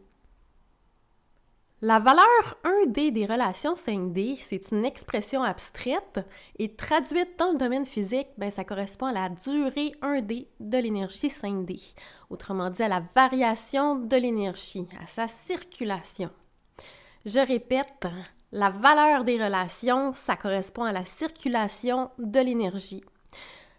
La 1.81 1.99
valeur 1.99 2.57
1D 2.63 3.11
des 3.11 3.27
relations 3.27 3.75
5D, 3.75 4.39
c'est 4.41 4.71
une 4.71 4.83
expression 4.83 5.43
abstraite 5.43 6.25
et 6.57 6.75
traduite 6.75 7.37
dans 7.37 7.51
le 7.51 7.57
domaine 7.59 7.85
physique, 7.85 8.29
ben, 8.35 8.49
ça 8.49 8.63
correspond 8.63 9.05
à 9.05 9.11
la 9.11 9.29
durée 9.29 9.91
1D 10.01 10.47
de 10.59 10.77
l'énergie 10.79 11.27
5D, 11.27 11.93
autrement 12.31 12.71
dit 12.71 12.81
à 12.81 12.87
la 12.87 13.03
variation 13.15 13.95
de 13.95 14.15
l'énergie, 14.15 14.87
à 14.99 15.05
sa 15.05 15.27
circulation. 15.27 16.31
Je 17.25 17.39
répète, 17.45 18.07
la 18.51 18.69
valeur 18.69 19.23
des 19.23 19.43
relations, 19.43 20.13
ça 20.13 20.35
correspond 20.35 20.83
à 20.83 20.91
la 20.91 21.05
circulation 21.05 22.09
de 22.17 22.39
l'énergie. 22.39 23.03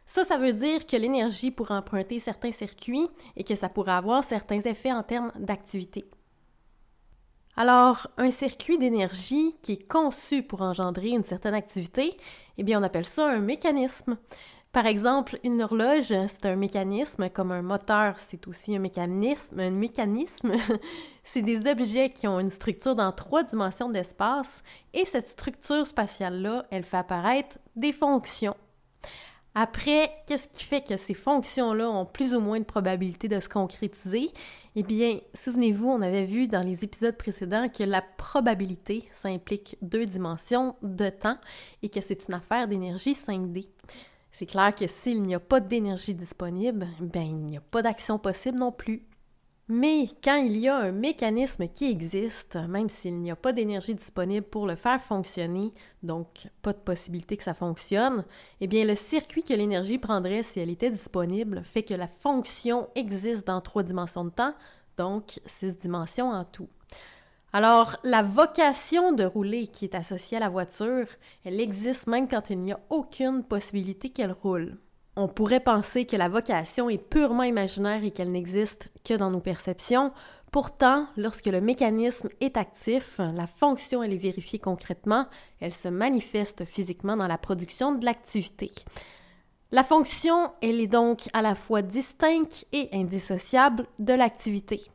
Ça, 0.06 0.24
ça 0.24 0.38
veut 0.38 0.54
dire 0.54 0.86
que 0.86 0.96
l'énergie 0.96 1.50
pourrait 1.50 1.74
emprunter 1.74 2.18
certains 2.18 2.52
circuits 2.52 3.08
et 3.36 3.44
que 3.44 3.54
ça 3.54 3.68
pourrait 3.68 3.92
avoir 3.92 4.24
certains 4.24 4.60
effets 4.60 4.92
en 4.92 5.02
termes 5.02 5.32
d'activité. 5.38 6.08
Alors, 7.56 8.06
un 8.16 8.30
circuit 8.30 8.78
d'énergie 8.78 9.56
qui 9.62 9.72
est 9.72 9.88
conçu 9.88 10.42
pour 10.42 10.62
engendrer 10.62 11.08
une 11.08 11.24
certaine 11.24 11.54
activité, 11.54 12.16
eh 12.56 12.62
bien, 12.62 12.80
on 12.80 12.84
appelle 12.84 13.04
ça 13.04 13.28
un 13.28 13.40
mécanisme. 13.40 14.16
Par 14.78 14.86
exemple, 14.86 15.40
une 15.42 15.60
horloge, 15.60 16.14
c'est 16.28 16.46
un 16.46 16.54
mécanisme, 16.54 17.28
comme 17.30 17.50
un 17.50 17.62
moteur, 17.62 18.14
c'est 18.16 18.46
aussi 18.46 18.76
un 18.76 18.78
mécanisme. 18.78 19.58
Un 19.58 19.72
mécanisme, 19.72 20.52
c'est 21.24 21.42
des 21.42 21.68
objets 21.68 22.10
qui 22.10 22.28
ont 22.28 22.38
une 22.38 22.48
structure 22.48 22.94
dans 22.94 23.10
trois 23.10 23.42
dimensions 23.42 23.90
d'espace, 23.90 24.62
et 24.94 25.04
cette 25.04 25.26
structure 25.26 25.84
spatiale-là, 25.84 26.64
elle 26.70 26.84
fait 26.84 26.98
apparaître 26.98 27.58
des 27.74 27.92
fonctions. 27.92 28.54
Après, 29.52 30.12
qu'est-ce 30.28 30.46
qui 30.46 30.62
fait 30.62 30.86
que 30.86 30.96
ces 30.96 31.14
fonctions-là 31.14 31.90
ont 31.90 32.06
plus 32.06 32.32
ou 32.32 32.38
moins 32.38 32.60
de 32.60 32.64
probabilité 32.64 33.26
de 33.26 33.40
se 33.40 33.48
concrétiser? 33.48 34.30
Eh 34.76 34.84
bien, 34.84 35.18
souvenez-vous, 35.34 35.88
on 35.88 36.02
avait 36.02 36.24
vu 36.24 36.46
dans 36.46 36.64
les 36.64 36.84
épisodes 36.84 37.16
précédents 37.16 37.68
que 37.68 37.82
la 37.82 38.00
probabilité, 38.00 39.08
ça 39.10 39.28
implique 39.28 39.76
deux 39.82 40.06
dimensions 40.06 40.76
de 40.82 41.08
temps 41.08 41.38
et 41.82 41.88
que 41.88 42.00
c'est 42.00 42.28
une 42.28 42.34
affaire 42.34 42.68
d'énergie 42.68 43.14
5D. 43.14 43.66
C'est 44.38 44.46
clair 44.46 44.72
que 44.72 44.86
s'il 44.86 45.22
n'y 45.22 45.34
a 45.34 45.40
pas 45.40 45.58
d'énergie 45.58 46.14
disponible, 46.14 46.86
ben 47.00 47.24
il 47.24 47.38
n'y 47.38 47.56
a 47.56 47.60
pas 47.60 47.82
d'action 47.82 48.20
possible 48.20 48.56
non 48.56 48.70
plus. 48.70 49.02
Mais 49.66 50.06
quand 50.22 50.36
il 50.36 50.56
y 50.56 50.68
a 50.68 50.76
un 50.76 50.92
mécanisme 50.92 51.66
qui 51.66 51.90
existe, 51.90 52.54
même 52.54 52.88
s'il 52.88 53.18
n'y 53.18 53.32
a 53.32 53.36
pas 53.36 53.52
d'énergie 53.52 53.96
disponible 53.96 54.46
pour 54.46 54.68
le 54.68 54.76
faire 54.76 55.02
fonctionner, 55.02 55.72
donc 56.04 56.46
pas 56.62 56.72
de 56.72 56.78
possibilité 56.78 57.36
que 57.36 57.42
ça 57.42 57.52
fonctionne, 57.52 58.24
eh 58.60 58.68
bien 58.68 58.84
le 58.84 58.94
circuit 58.94 59.42
que 59.42 59.54
l'énergie 59.54 59.98
prendrait 59.98 60.44
si 60.44 60.60
elle 60.60 60.70
était 60.70 60.90
disponible 60.90 61.64
fait 61.64 61.82
que 61.82 61.94
la 61.94 62.06
fonction 62.06 62.90
existe 62.94 63.44
dans 63.44 63.60
trois 63.60 63.82
dimensions 63.82 64.24
de 64.24 64.30
temps, 64.30 64.54
donc 64.96 65.40
six 65.46 65.76
dimensions 65.78 66.30
en 66.30 66.44
tout. 66.44 66.68
Alors, 67.52 67.96
la 68.04 68.22
vocation 68.22 69.12
de 69.12 69.24
rouler 69.24 69.68
qui 69.68 69.86
est 69.86 69.94
associée 69.94 70.36
à 70.36 70.40
la 70.40 70.50
voiture, 70.50 71.06
elle 71.44 71.60
existe 71.60 72.06
même 72.06 72.28
quand 72.28 72.50
il 72.50 72.58
n'y 72.58 72.72
a 72.72 72.80
aucune 72.90 73.42
possibilité 73.42 74.10
qu'elle 74.10 74.32
roule. 74.32 74.76
On 75.16 75.28
pourrait 75.28 75.60
penser 75.60 76.04
que 76.04 76.14
la 76.14 76.28
vocation 76.28 76.90
est 76.90 77.02
purement 77.02 77.42
imaginaire 77.42 78.04
et 78.04 78.10
qu'elle 78.10 78.30
n'existe 78.30 78.88
que 79.02 79.14
dans 79.14 79.30
nos 79.30 79.40
perceptions. 79.40 80.12
Pourtant, 80.52 81.06
lorsque 81.16 81.46
le 81.46 81.60
mécanisme 81.60 82.28
est 82.40 82.56
actif, 82.56 83.18
la 83.18 83.46
fonction 83.46 84.02
elle 84.02 84.12
est 84.12 84.16
vérifiée 84.16 84.58
concrètement, 84.58 85.26
elle 85.60 85.74
se 85.74 85.88
manifeste 85.88 86.64
physiquement 86.66 87.16
dans 87.16 87.26
la 87.26 87.38
production 87.38 87.92
de 87.92 88.04
l'activité. 88.04 88.70
La 89.72 89.84
fonction, 89.84 90.52
elle 90.62 90.80
est 90.80 90.86
donc 90.86 91.28
à 91.32 91.42
la 91.42 91.54
fois 91.54 91.82
distincte 91.82 92.66
et 92.72 92.88
indissociable 92.92 93.86
de 93.98 94.12
l'activité. 94.12 94.90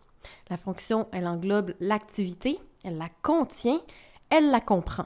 La 0.49 0.57
fonction, 0.57 1.07
elle 1.11 1.27
englobe 1.27 1.73
l'activité, 1.79 2.59
elle 2.83 2.97
la 2.97 3.09
contient, 3.21 3.81
elle 4.29 4.49
la 4.49 4.61
comprend. 4.61 5.05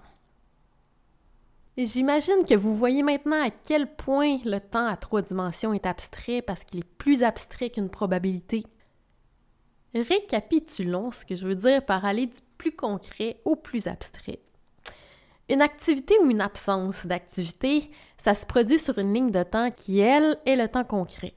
J'imagine 1.77 2.43
que 2.43 2.55
vous 2.55 2.75
voyez 2.75 3.03
maintenant 3.03 3.39
à 3.39 3.51
quel 3.51 3.95
point 3.95 4.39
le 4.45 4.59
temps 4.59 4.87
à 4.87 4.97
trois 4.97 5.21
dimensions 5.21 5.73
est 5.73 5.85
abstrait 5.85 6.41
parce 6.41 6.63
qu'il 6.63 6.79
est 6.79 6.97
plus 6.97 7.21
abstrait 7.21 7.69
qu'une 7.69 7.89
probabilité. 7.89 8.63
Récapitulons 9.93 11.11
ce 11.11 11.23
que 11.23 11.35
je 11.35 11.45
veux 11.45 11.55
dire 11.55 11.85
par 11.85 12.03
aller 12.03 12.25
du 12.25 12.39
plus 12.57 12.75
concret 12.75 13.37
au 13.45 13.55
plus 13.55 13.85
abstrait. 13.85 14.39
Une 15.49 15.61
activité 15.61 16.15
ou 16.23 16.31
une 16.31 16.41
absence 16.41 17.05
d'activité, 17.05 17.91
ça 18.17 18.33
se 18.33 18.45
produit 18.45 18.79
sur 18.79 18.97
une 18.97 19.13
ligne 19.13 19.31
de 19.31 19.43
temps 19.43 19.69
qui, 19.71 19.99
elle, 19.99 20.37
est 20.45 20.55
le 20.55 20.67
temps 20.67 20.83
concret. 20.83 21.35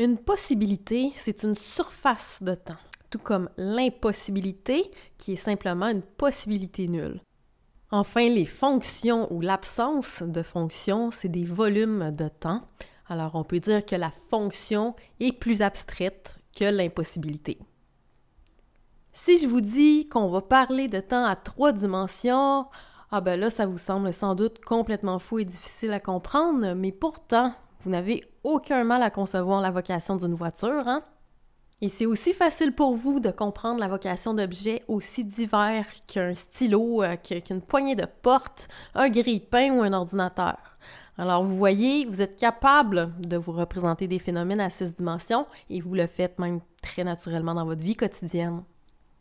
Une 0.00 0.16
possibilité, 0.16 1.12
c'est 1.14 1.42
une 1.42 1.54
surface 1.54 2.42
de 2.42 2.54
temps, 2.54 2.80
tout 3.10 3.18
comme 3.18 3.50
l'impossibilité, 3.58 4.90
qui 5.18 5.34
est 5.34 5.36
simplement 5.36 5.88
une 5.88 6.00
possibilité 6.00 6.88
nulle. 6.88 7.20
Enfin, 7.90 8.26
les 8.26 8.46
fonctions 8.46 9.30
ou 9.30 9.42
l'absence 9.42 10.22
de 10.22 10.42
fonctions, 10.42 11.10
c'est 11.10 11.28
des 11.28 11.44
volumes 11.44 12.16
de 12.16 12.28
temps. 12.28 12.62
Alors, 13.10 13.34
on 13.34 13.44
peut 13.44 13.60
dire 13.60 13.84
que 13.84 13.94
la 13.94 14.10
fonction 14.30 14.96
est 15.20 15.32
plus 15.32 15.60
abstraite 15.60 16.38
que 16.58 16.64
l'impossibilité. 16.64 17.58
Si 19.12 19.38
je 19.38 19.46
vous 19.46 19.60
dis 19.60 20.08
qu'on 20.08 20.30
va 20.30 20.40
parler 20.40 20.88
de 20.88 21.00
temps 21.00 21.26
à 21.26 21.36
trois 21.36 21.72
dimensions, 21.72 22.64
ah 23.10 23.20
ben 23.20 23.38
là, 23.38 23.50
ça 23.50 23.66
vous 23.66 23.76
semble 23.76 24.14
sans 24.14 24.34
doute 24.34 24.64
complètement 24.64 25.18
fou 25.18 25.40
et 25.40 25.44
difficile 25.44 25.92
à 25.92 26.00
comprendre, 26.00 26.72
mais 26.72 26.90
pourtant, 26.90 27.54
vous 27.82 27.90
n'avez 27.90 28.24
aucun 28.44 28.84
mal 28.84 29.02
à 29.02 29.10
concevoir 29.10 29.60
la 29.60 29.70
vocation 29.70 30.16
d'une 30.16 30.34
voiture, 30.34 30.86
hein? 30.86 31.02
Et 31.82 31.88
c'est 31.88 32.04
aussi 32.04 32.34
facile 32.34 32.72
pour 32.72 32.94
vous 32.94 33.20
de 33.20 33.30
comprendre 33.30 33.80
la 33.80 33.88
vocation 33.88 34.34
d'objets 34.34 34.82
aussi 34.86 35.24
divers 35.24 35.86
qu'un 36.06 36.34
stylo, 36.34 37.02
euh, 37.02 37.16
qu'une 37.16 37.62
poignée 37.62 37.96
de 37.96 38.04
porte, 38.04 38.68
un 38.94 39.08
grille-pain 39.08 39.72
ou 39.72 39.82
un 39.82 39.94
ordinateur. 39.94 40.58
Alors 41.16 41.42
vous 41.42 41.56
voyez, 41.56 42.04
vous 42.04 42.20
êtes 42.20 42.36
capable 42.38 43.12
de 43.18 43.38
vous 43.38 43.52
représenter 43.52 44.08
des 44.08 44.18
phénomènes 44.18 44.60
à 44.60 44.68
six 44.68 44.94
dimensions 44.94 45.46
et 45.70 45.80
vous 45.80 45.94
le 45.94 46.06
faites 46.06 46.38
même 46.38 46.60
très 46.82 47.04
naturellement 47.04 47.54
dans 47.54 47.64
votre 47.64 47.82
vie 47.82 47.96
quotidienne. 47.96 48.62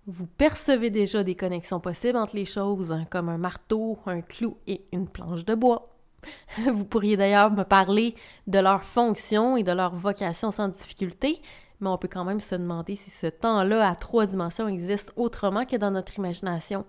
Vous 0.06 0.26
percevez 0.26 0.90
déjà 0.90 1.24
des 1.24 1.36
connexions 1.36 1.80
possibles 1.80 2.18
entre 2.18 2.36
les 2.36 2.46
choses, 2.46 2.98
comme 3.10 3.30
un 3.30 3.38
marteau, 3.38 4.00
un 4.06 4.22
clou 4.22 4.58
et 4.68 4.86
une 4.92 5.08
planche 5.08 5.46
de 5.46 5.56
bois. 5.56 5.84
Vous 6.58 6.86
pourriez 6.86 7.18
d'ailleurs 7.18 7.52
me 7.52 7.64
parler 7.64 8.16
de 8.48 8.60
leur 8.60 8.84
fonction 8.84 9.58
et 9.58 9.64
de 9.64 9.72
leur 9.72 9.96
vocation 9.96 10.52
sans 10.52 10.68
difficulté, 10.68 11.42
mais 11.80 11.90
on 11.90 11.98
peut 11.98 12.10
quand 12.12 12.26
même 12.26 12.42
se 12.42 12.56
demander 12.56 12.96
si 12.96 13.10
ce 13.10 13.28
temps-là 13.28 13.90
à 13.90 13.96
trois 13.96 14.26
dimensions 14.26 14.68
existe 14.68 15.14
autrement 15.16 15.66
que 15.66 15.78
dans 15.78 15.92
notre 15.92 16.18
imagination. 16.18 16.86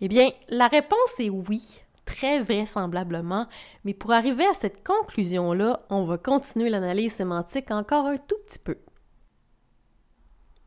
Eh 0.00 0.08
bien, 0.08 0.30
la 0.48 0.66
réponse 0.66 1.18
est 1.18 1.30
oui, 1.30 1.82
très 2.04 2.40
vraisemblablement, 2.40 3.46
mais 3.84 3.94
pour 3.94 4.12
arriver 4.12 4.46
à 4.46 4.54
cette 4.54 4.86
conclusion-là, 4.86 5.80
on 5.90 6.04
va 6.04 6.18
continuer 6.18 6.70
l'analyse 6.70 7.14
sémantique 7.14 7.70
encore 7.70 8.06
un 8.06 8.16
tout 8.16 8.36
petit 8.46 8.58
peu. 8.58 8.76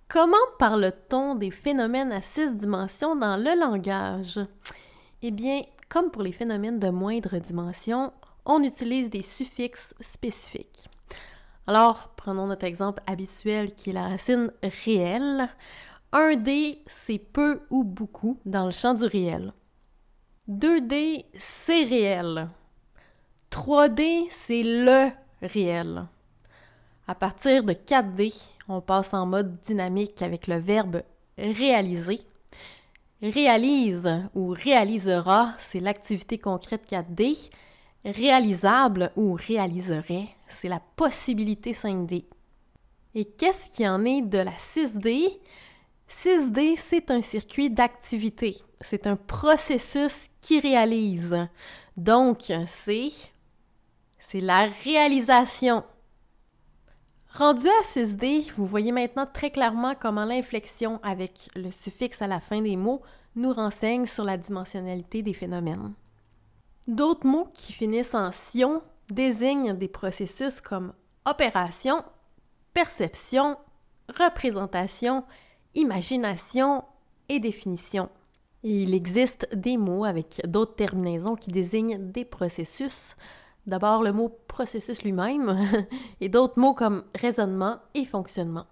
Comment 0.08 0.38
parle-t-on 0.58 1.36
des 1.36 1.52
phénomènes 1.52 2.12
à 2.12 2.22
six 2.22 2.56
dimensions 2.56 3.16
dans 3.16 3.38
le 3.38 3.60
langage? 3.60 4.40
Eh 5.22 5.30
bien, 5.30 5.62
comme 5.90 6.12
pour 6.12 6.22
les 6.22 6.32
phénomènes 6.32 6.80
de 6.80 6.90
moindre 6.90 7.38
dimension, 7.40 8.14
on 8.46 8.64
utilise 8.64 9.10
des 9.10 9.22
suffixes 9.22 9.94
spécifiques. 10.00 10.88
Alors, 11.68 12.10
prenons 12.16 12.48
notre 12.48 12.66
exemple 12.66 13.04
habituel 13.06 13.74
qui 13.74 13.90
est 13.90 13.94
la 13.94 14.08
racine 14.08 14.52
réelle. 14.86 15.50
Un 16.12 16.36
d 16.36 16.82
c'est 16.88 17.20
peu 17.20 17.62
ou 17.70 17.84
beaucoup 17.84 18.40
dans 18.46 18.66
le 18.66 18.72
champ 18.72 18.94
du 18.94 19.06
réel. 19.06 19.54
2D, 20.50 21.26
c'est 21.38 21.84
réel. 21.84 22.50
3D, 23.52 24.26
c'est 24.32 24.64
le 24.64 25.12
réel. 25.44 26.08
À 27.08 27.14
partir 27.14 27.64
de 27.64 27.74
4D, 27.74 28.34
on 28.68 28.82
passe 28.82 29.14
en 29.14 29.28
mode 29.28 29.62
dynamique 29.62 30.24
avec 30.24 30.48
le 30.48 30.58
verbe 30.58 31.04
réaliser. 31.38 32.22
Réalise 33.22 34.10
ou 34.34 34.50
réalisera, 34.50 35.54
c'est 35.58 35.80
l'activité 35.80 36.38
concrète 36.38 36.90
4D. 36.90 37.50
Réalisable 38.06 39.12
ou 39.18 39.34
réaliserait, 39.34 40.30
c'est 40.48 40.70
la 40.70 40.82
possibilité 40.96 41.74
5D. 41.74 42.24
Et 43.16 43.26
qu'est-ce 43.26 43.70
qui 43.70 43.86
en 43.88 44.06
est 44.06 44.22
de 44.22 44.38
la 44.38 44.54
6D? 44.54 45.40
6D, 46.10 46.78
c'est 46.78 47.12
un 47.12 47.22
circuit 47.22 47.70
d'activité. 47.70 48.58
C'est 48.80 49.06
un 49.06 49.18
processus 49.18 50.30
qui 50.40 50.60
réalise. 50.60 51.48
Donc, 51.98 52.54
c'est 52.68 53.10
c'est 54.20 54.42
la 54.42 54.70
réalisation. 54.84 55.84
Rendu 57.40 57.68
à 57.70 57.84
6D, 57.84 58.52
vous 58.58 58.66
voyez 58.66 58.92
maintenant 58.92 59.26
très 59.26 59.50
clairement 59.50 59.96
comment 59.98 60.26
l'inflexion 60.26 61.00
avec 61.04 61.50
le 61.56 61.72
suffixe 61.72 62.22
à 62.22 62.28
la 62.28 62.42
fin 62.42 62.60
des 62.60 62.76
mots 62.76 63.02
nous 63.38 63.54
renseigne 63.54 64.06
sur 64.06 64.26
la 64.26 64.36
dimensionnalité 64.36 65.22
des 65.22 65.32
phénomènes. 65.32 65.94
D'autres 66.90 67.26
mots 67.26 67.48
qui 67.54 67.72
finissent 67.72 68.14
en 68.14 68.34
sion 68.34 68.82
désignent 69.10 69.72
des 69.72 69.88
processus 69.88 70.60
comme 70.60 70.92
opération, 71.24 72.04
perception, 72.74 73.56
représentation, 74.10 75.24
imagination 75.76 76.84
et 77.30 77.40
définition. 77.40 78.10
il 78.64 78.94
existe 78.94 79.48
des 79.56 79.78
mots 79.78 80.04
avec 80.04 80.42
d'autres 80.46 80.76
terminaisons 80.76 81.38
qui 81.38 81.52
désignent 81.52 82.12
des 82.12 82.26
processus. 82.26 83.16
D'abord 83.70 84.04
le 84.04 84.12
mot 84.12 84.30
processus 84.48 85.04
lui-même 85.04 85.58
et 86.22 86.28
d'autres 86.28 86.60
mots 86.60 86.74
comme 86.74 87.04
raisonnement 87.16 87.78
et 87.94 88.04
fonctionnement. 88.04 88.66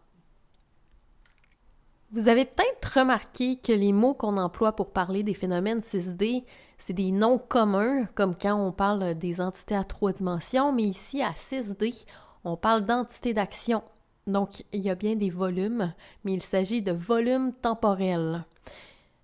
Vous 2.12 2.28
avez 2.28 2.46
peut-être 2.46 3.00
remarqué 3.00 3.58
que 3.58 3.74
les 3.74 3.94
mots 3.94 4.14
qu'on 4.14 4.38
emploie 4.38 4.76
pour 4.76 4.92
parler 4.92 5.24
des 5.24 5.34
phénomènes 5.34 5.80
6D, 5.80 6.44
c'est 6.78 6.94
des 6.94 7.12
noms 7.12 7.38
communs, 7.38 8.06
comme 8.16 8.36
quand 8.36 8.56
on 8.56 8.72
parle 8.72 9.14
des 9.16 9.42
entités 9.42 9.76
à 9.76 9.84
trois 9.84 10.14
dimensions, 10.14 10.72
mais 10.72 10.84
ici 10.84 11.22
à 11.22 11.32
6D, 11.32 12.06
on 12.44 12.56
parle 12.56 12.86
d'entités 12.86 13.34
d'action, 13.34 13.84
donc, 14.28 14.66
il 14.74 14.82
y 14.82 14.90
a 14.90 14.96
bien 14.96 15.16
des 15.16 15.30
volumes, 15.30 15.94
mais 16.26 16.34
il 16.34 16.44
s'agit 16.44 16.82
de 16.82 16.92
volumes 16.92 17.54
temporels. 17.54 18.44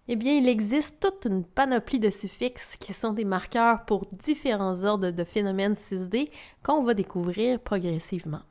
Eh 0.10 0.18
bien, 0.18 0.34
il 0.34 0.50
existe 0.50 1.00
toute 1.00 1.26
une 1.32 1.46
panoplie 1.46 2.00
de 2.00 2.10
suffixes 2.10 2.76
qui 2.78 2.92
sont 2.92 3.14
des 3.14 3.24
marqueurs 3.24 3.86
pour 3.86 4.06
différents 4.08 4.84
ordres 4.84 5.12
de 5.12 5.24
phénomènes 5.24 5.76
6D 5.76 6.30
qu'on 6.62 6.84
va 6.84 6.94
découvrir 6.94 7.60
progressivement. 7.60 8.42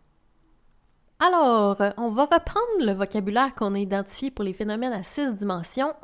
Alors, 1.20 1.76
on 1.98 2.10
va 2.10 2.24
reprendre 2.24 2.80
le 2.80 2.92
vocabulaire 2.94 3.54
qu'on 3.54 3.74
a 3.74 3.78
identifié 3.78 4.30
pour 4.30 4.44
les 4.44 4.54
phénomènes 4.54 4.94
à 4.94 5.02
six 5.02 5.34
dimensions. 5.34 5.94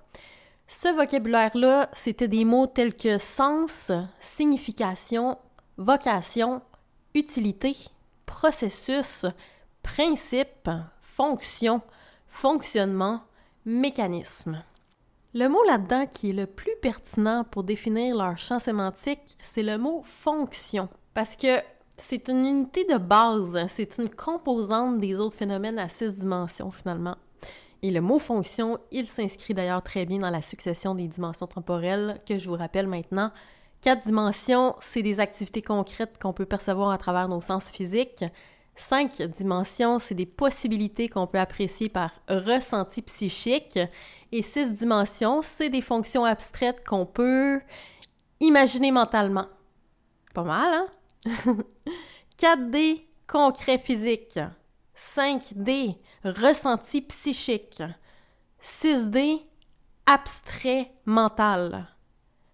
Ce 0.69 0.95
vocabulaire-là, 0.95 1.89
c'était 1.95 2.29
des 2.29 2.45
mots 2.45 2.67
tels 2.67 2.95
que 2.95 3.17
sens, 3.17 3.91
signification, 4.21 5.39
vocation, 5.79 6.61
utilité, 7.15 7.75
processus, 8.27 9.25
principe, 9.83 10.69
fonction, 11.01 11.81
fonctionnement, 12.29 13.23
mécanisme. 13.65 14.63
Le 15.35 15.47
mot 15.47 15.63
là-dedans 15.65 16.07
qui 16.07 16.31
est 16.31 16.33
le 16.33 16.47
plus 16.47 16.75
pertinent 16.81 17.45
pour 17.45 17.63
définir 17.63 18.17
leur 18.17 18.39
champ 18.39 18.59
sémantique, 18.59 19.37
c'est 19.43 19.63
le 19.63 19.77
mot 19.77 20.03
fonction, 20.05 20.89
parce 21.13 21.37
que 21.37 21.61
c'est 21.99 22.29
une 22.29 22.47
unité 22.47 22.87
de 22.87 22.97
base, 22.97 23.67
c'est 23.69 23.99
une 23.99 24.09
composante 24.09 25.01
des 25.01 25.21
autres 25.21 25.37
phénomènes 25.37 25.79
à 25.79 25.91
six 25.91 26.21
dimensions 26.21 26.71
finalement. 26.71 27.17
Et 27.83 27.91
le 27.91 28.01
mot 28.01 28.19
fonction, 28.19 28.79
il 28.91 29.07
s'inscrit 29.07 29.53
d'ailleurs 29.53 29.83
très 29.83 30.07
bien 30.07 30.19
dans 30.19 30.31
la 30.31 30.41
succession 30.41 30.95
des 30.95 31.09
dimensions 31.09 31.47
temporelles 31.47 32.23
que 32.27 32.39
je 32.39 32.49
vous 32.49 32.57
rappelle 32.57 32.87
maintenant. 32.87 33.31
Quatre 33.83 34.07
dimensions, 34.07 34.77
c'est 34.81 35.03
des 35.03 35.21
activités 35.21 35.63
concrètes 35.63 36.19
qu'on 36.21 36.33
peut 36.33 36.47
percevoir 36.47 36.91
à 36.91 36.97
travers 36.97 37.29
nos 37.29 37.43
sens 37.43 37.71
physiques. 37.71 38.25
Cinq 38.79 39.21
dimensions, 39.23 39.99
c'est 39.99 40.15
des 40.15 40.25
possibilités 40.25 41.09
qu'on 41.09 41.27
peut 41.27 41.41
apprécier 41.41 41.89
par 41.89 42.13
ressenti 42.29 43.03
psychique. 43.03 43.77
Et 44.31 44.41
six 44.41 44.73
dimensions, 44.73 45.43
c'est 45.43 45.69
des 45.69 45.83
fonctions 45.83 46.25
abstraites 46.25 46.87
qu'on 46.87 47.05
peut 47.05 47.61
imaginer 48.39 48.93
mentalement. 48.93 49.47
Pas 50.33 50.45
mal, 50.45 50.87
hein? 51.27 51.57
4D, 52.39 53.03
concret 53.27 53.79
physique. 53.79 54.39
5D, 54.97 55.97
ressenti 56.25 57.01
psychique. 57.01 57.83
6D, 58.63 59.41
abstrait 60.07 60.93
mental. 61.05 61.89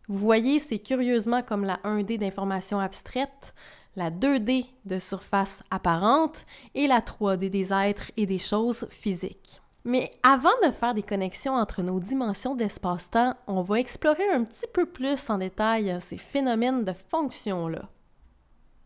Vous 0.09 0.19
voyez, 0.19 0.59
c'est 0.59 0.79
curieusement 0.79 1.43
comme 1.43 1.65
la 1.65 1.77
1D 1.85 2.17
d'information 2.17 2.81
abstraite 2.81 3.55
la 3.97 4.11
2D 4.11 4.67
de 4.85 4.99
surface 4.99 5.63
apparente 5.71 6.47
et 6.75 6.87
la 6.87 7.01
3D 7.01 7.51
des 7.51 7.73
êtres 7.73 8.11
et 8.17 8.27
des 8.27 8.39
choses 8.39 8.87
physiques. 8.91 9.61
Mais 9.85 10.11
avant 10.23 10.49
de 10.67 10.71
faire 10.71 10.95
des 10.95 11.03
connexions 11.03 11.55
entre 11.55 11.83
nos 11.83 12.01
dimensions 12.01 12.55
d'espace-temps, 12.55 13.35
on 13.47 13.61
va 13.61 13.79
explorer 13.79 14.29
un 14.31 14.45
petit 14.45 14.67
peu 14.73 14.87
plus 14.87 15.29
en 15.29 15.39
détail 15.39 15.97
ces 16.01 16.17
phénomènes 16.17 16.85
de 16.85 16.95
fonction-là. 17.11 17.83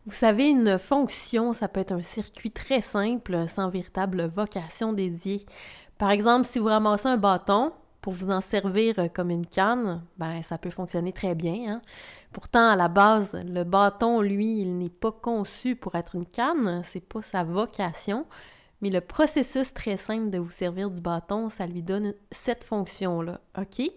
Vous 0.06 0.14
savez, 0.14 0.48
une 0.48 0.78
fonction, 0.78 1.52
ça 1.52 1.68
peut 1.68 1.80
être 1.80 1.92
un 1.92 2.02
circuit 2.02 2.50
très 2.50 2.80
simple, 2.80 3.46
sans 3.48 3.68
véritable 3.68 4.26
vocation 4.26 4.92
dédiée. 4.92 5.46
Par 5.98 6.10
exemple, 6.10 6.48
si 6.50 6.58
vous 6.58 6.66
ramassez 6.66 7.08
un 7.08 7.16
bâton 7.16 7.72
pour 8.00 8.12
vous 8.12 8.30
en 8.30 8.40
servir 8.40 8.98
euh, 8.98 9.08
comme 9.08 9.30
une 9.30 9.46
canne, 9.46 10.02
ben 10.18 10.42
ça 10.42 10.58
peut 10.58 10.70
fonctionner 10.70 11.12
très 11.12 11.34
bien. 11.34 11.74
Hein. 11.74 11.82
Pourtant, 12.32 12.70
à 12.70 12.76
la 12.76 12.88
base, 12.88 13.34
le 13.44 13.64
bâton, 13.64 14.20
lui, 14.20 14.60
il 14.60 14.78
n'est 14.78 14.88
pas 14.88 15.12
conçu 15.12 15.76
pour 15.76 15.94
être 15.94 16.14
une 16.14 16.26
canne, 16.26 16.82
c'est 16.84 17.06
pas 17.06 17.22
sa 17.22 17.42
vocation. 17.42 18.26
Mais 18.80 18.90
le 18.90 19.00
processus 19.00 19.74
très 19.74 19.96
simple 19.96 20.30
de 20.30 20.38
vous 20.38 20.50
servir 20.50 20.90
du 20.90 21.00
bâton, 21.00 21.48
ça 21.48 21.66
lui 21.66 21.82
donne 21.82 22.14
cette 22.30 22.64
fonction-là. 22.64 23.40
OK? 23.58 23.90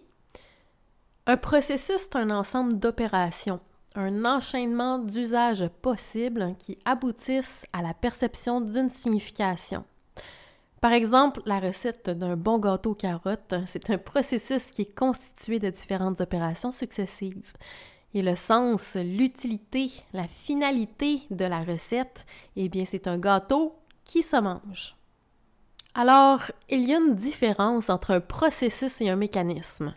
Un 1.28 1.38
processus, 1.38 1.98
c'est 1.98 2.16
un 2.16 2.32
ensemble 2.32 2.80
d'opérations, 2.80 3.60
un 3.94 4.26
enchaînement 4.26 4.98
d'usages 4.98 5.68
possibles 5.84 6.56
qui 6.58 6.80
aboutissent 6.84 7.66
à 7.74 7.84
la 7.84 7.94
perception 7.94 8.60
d'une 8.60 8.90
signification. 8.90 9.84
Par 10.82 10.94
exemple, 10.94 11.44
la 11.46 11.60
recette 11.60 12.10
d'un 12.10 12.36
bon 12.36 12.58
gâteau 12.58 12.96
carotte, 12.96 13.54
c'est 13.68 13.92
un 13.92 14.00
processus 14.00 14.72
qui 14.72 14.82
est 14.82 14.96
constitué 14.96 15.60
de 15.60 15.70
différentes 15.70 16.22
opérations 16.22 16.72
successives. 16.72 17.54
Et 18.16 18.24
le 18.24 18.36
sens, 18.36 18.96
l'utilité, 18.96 19.92
la 20.12 20.28
finalité 20.28 21.20
de 21.30 21.46
la 21.46 21.60
recette, 21.60 22.26
eh 22.56 22.68
bien, 22.68 22.86
c'est 22.86 23.08
un 23.08 23.20
gâteau 23.20 23.76
qui 24.04 24.24
se 24.24 24.38
mange. 24.38 24.96
Alors, 25.94 26.42
il 26.68 26.84
y 26.84 26.96
a 26.96 26.98
une 26.98 27.16
différence 27.16 27.92
entre 27.92 28.12
un 28.12 28.20
processus 28.20 29.02
et 29.02 29.10
un 29.10 29.16
mécanisme. 29.16 29.94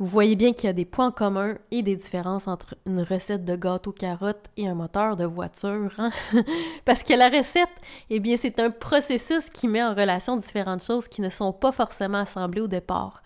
Vous 0.00 0.06
voyez 0.06 0.34
bien 0.34 0.54
qu'il 0.54 0.64
y 0.64 0.70
a 0.70 0.72
des 0.72 0.86
points 0.86 1.10
communs 1.10 1.58
et 1.70 1.82
des 1.82 1.94
différences 1.94 2.48
entre 2.48 2.74
une 2.86 3.02
recette 3.02 3.44
de 3.44 3.54
gâteau 3.54 3.92
carotte 3.92 4.46
et 4.56 4.66
un 4.66 4.72
moteur 4.72 5.14
de 5.14 5.26
voiture. 5.26 5.92
Hein? 5.98 6.10
Parce 6.86 7.02
que 7.02 7.12
la 7.12 7.28
recette, 7.28 7.68
eh 8.08 8.18
bien, 8.18 8.38
c'est 8.38 8.58
un 8.60 8.70
processus 8.70 9.50
qui 9.50 9.68
met 9.68 9.82
en 9.82 9.94
relation 9.94 10.38
différentes 10.38 10.82
choses 10.82 11.06
qui 11.06 11.20
ne 11.20 11.28
sont 11.28 11.52
pas 11.52 11.70
forcément 11.70 12.20
assemblées 12.20 12.62
au 12.62 12.66
départ. 12.66 13.22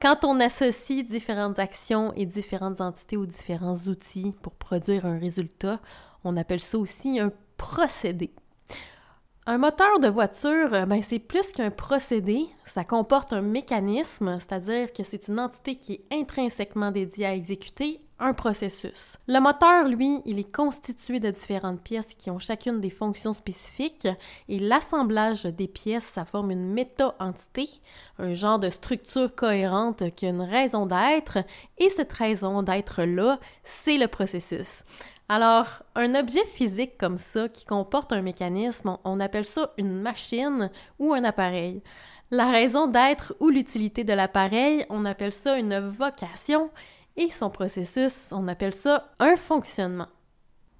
Quand 0.00 0.24
on 0.24 0.38
associe 0.38 1.04
différentes 1.04 1.58
actions 1.58 2.12
et 2.14 2.26
différentes 2.26 2.80
entités 2.80 3.16
aux 3.16 3.26
différents 3.26 3.74
outils 3.88 4.36
pour 4.40 4.52
produire 4.52 5.06
un 5.06 5.18
résultat, 5.18 5.80
on 6.22 6.36
appelle 6.36 6.60
ça 6.60 6.78
aussi 6.78 7.18
un 7.18 7.32
procédé. 7.56 8.30
Un 9.46 9.58
moteur 9.58 10.00
de 10.00 10.08
voiture, 10.08 10.72
euh, 10.72 10.86
ben, 10.86 11.02
c'est 11.02 11.18
plus 11.18 11.52
qu'un 11.52 11.70
procédé, 11.70 12.46
ça 12.64 12.82
comporte 12.82 13.34
un 13.34 13.42
mécanisme, 13.42 14.38
c'est-à-dire 14.40 14.90
que 14.90 15.02
c'est 15.04 15.28
une 15.28 15.38
entité 15.38 15.76
qui 15.76 15.92
est 15.92 16.04
intrinsèquement 16.18 16.90
dédiée 16.90 17.26
à 17.26 17.34
exécuter 17.34 18.00
un 18.18 18.32
processus. 18.32 19.18
Le 19.26 19.40
moteur, 19.40 19.86
lui, 19.86 20.22
il 20.24 20.38
est 20.38 20.50
constitué 20.50 21.20
de 21.20 21.30
différentes 21.30 21.82
pièces 21.82 22.14
qui 22.14 22.30
ont 22.30 22.38
chacune 22.38 22.80
des 22.80 22.88
fonctions 22.88 23.34
spécifiques 23.34 24.08
et 24.48 24.58
l'assemblage 24.58 25.44
des 25.44 25.68
pièces, 25.68 26.04
ça 26.04 26.24
forme 26.24 26.50
une 26.50 26.72
méta-entité, 26.72 27.68
un 28.18 28.32
genre 28.32 28.58
de 28.58 28.70
structure 28.70 29.34
cohérente 29.34 30.14
qui 30.14 30.24
a 30.24 30.30
une 30.30 30.40
raison 30.40 30.86
d'être 30.86 31.38
et 31.76 31.90
cette 31.90 32.12
raison 32.12 32.62
d'être-là, 32.62 33.38
c'est 33.62 33.98
le 33.98 34.08
processus. 34.08 34.84
Alors, 35.28 35.82
un 35.94 36.14
objet 36.14 36.44
physique 36.44 36.98
comme 36.98 37.16
ça 37.16 37.48
qui 37.48 37.64
comporte 37.64 38.12
un 38.12 38.20
mécanisme, 38.20 38.98
on 39.04 39.20
appelle 39.20 39.46
ça 39.46 39.72
une 39.78 40.00
machine 40.00 40.70
ou 40.98 41.14
un 41.14 41.24
appareil. 41.24 41.82
La 42.30 42.50
raison 42.50 42.86
d'être 42.86 43.34
ou 43.40 43.48
l'utilité 43.48 44.04
de 44.04 44.12
l'appareil, 44.12 44.84
on 44.90 45.04
appelle 45.06 45.32
ça 45.32 45.56
une 45.56 45.78
vocation 45.78 46.70
et 47.16 47.30
son 47.30 47.48
processus, 47.48 48.32
on 48.32 48.48
appelle 48.48 48.74
ça 48.74 49.12
un 49.18 49.36
fonctionnement. 49.36 50.08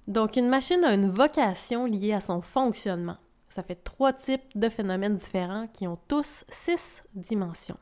Donc, 0.07 0.35
une 0.35 0.49
machine 0.49 0.83
a 0.83 0.93
une 0.93 1.09
vocation 1.09 1.85
liée 1.85 2.13
à 2.13 2.21
son 2.21 2.41
fonctionnement. 2.41 3.17
Ça 3.49 3.63
fait 3.63 3.83
trois 3.83 4.13
types 4.13 4.43
de 4.53 4.69
phénomènes 4.69 5.15
différents 5.15 5.67
qui 5.73 5.87
ont 5.87 5.97
tous 6.07 6.45
six 6.49 7.03
dimensions. 7.15 7.77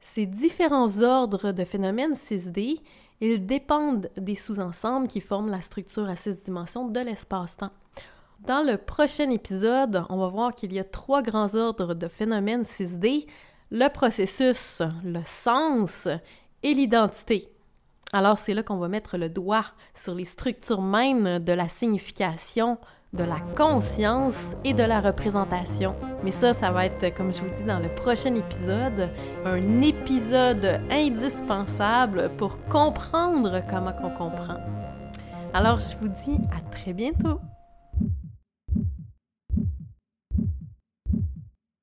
Ces 0.00 0.26
différents 0.26 1.02
ordres 1.02 1.52
de 1.52 1.64
phénomènes 1.64 2.14
6D 2.14 2.80
ils 3.20 3.44
dépendent 3.44 4.08
des 4.16 4.34
sous-ensembles 4.34 5.08
qui 5.08 5.20
forment 5.20 5.50
la 5.50 5.62
structure 5.62 6.08
à 6.08 6.16
six 6.16 6.44
dimensions 6.44 6.88
de 6.88 7.00
l'espace-temps. 7.00 7.72
Dans 8.46 8.62
le 8.62 8.78
prochain 8.78 9.28
épisode, 9.30 10.04
on 10.08 10.16
va 10.16 10.28
voir 10.28 10.54
qu'il 10.54 10.72
y 10.72 10.78
a 10.78 10.84
trois 10.84 11.22
grands 11.22 11.54
ordres 11.54 11.92
de 11.92 12.08
phénomènes 12.08 12.62
6D, 12.62 13.26
le 13.70 13.88
processus, 13.88 14.80
le 15.04 15.20
sens 15.26 16.08
et 16.62 16.72
l'identité. 16.72 17.48
Alors 18.12 18.38
c'est 18.38 18.54
là 18.54 18.62
qu'on 18.62 18.78
va 18.78 18.88
mettre 18.88 19.18
le 19.18 19.28
doigt 19.28 19.66
sur 19.94 20.14
les 20.14 20.24
structures 20.24 20.82
mêmes 20.82 21.38
de 21.38 21.52
la 21.52 21.68
signification, 21.68 22.78
de 23.12 23.24
la 23.24 23.40
conscience 23.56 24.54
et 24.64 24.72
de 24.72 24.84
la 24.84 25.00
représentation. 25.00 25.96
Mais 26.22 26.30
ça, 26.30 26.54
ça 26.54 26.70
va 26.70 26.86
être, 26.86 27.14
comme 27.14 27.32
je 27.32 27.40
vous 27.40 27.50
dis 27.56 27.64
dans 27.64 27.80
le 27.80 27.88
prochain 27.88 28.34
épisode, 28.34 29.10
un 29.44 29.82
épisode 29.82 30.80
indispensable 30.90 32.30
pour 32.36 32.58
comprendre 32.66 33.62
comment 33.68 33.94
on 34.02 34.10
comprend. 34.10 34.58
Alors, 35.52 35.80
je 35.80 35.96
vous 36.00 36.08
dis 36.08 36.38
à 36.52 36.60
très 36.70 36.92
bientôt. 36.92 37.40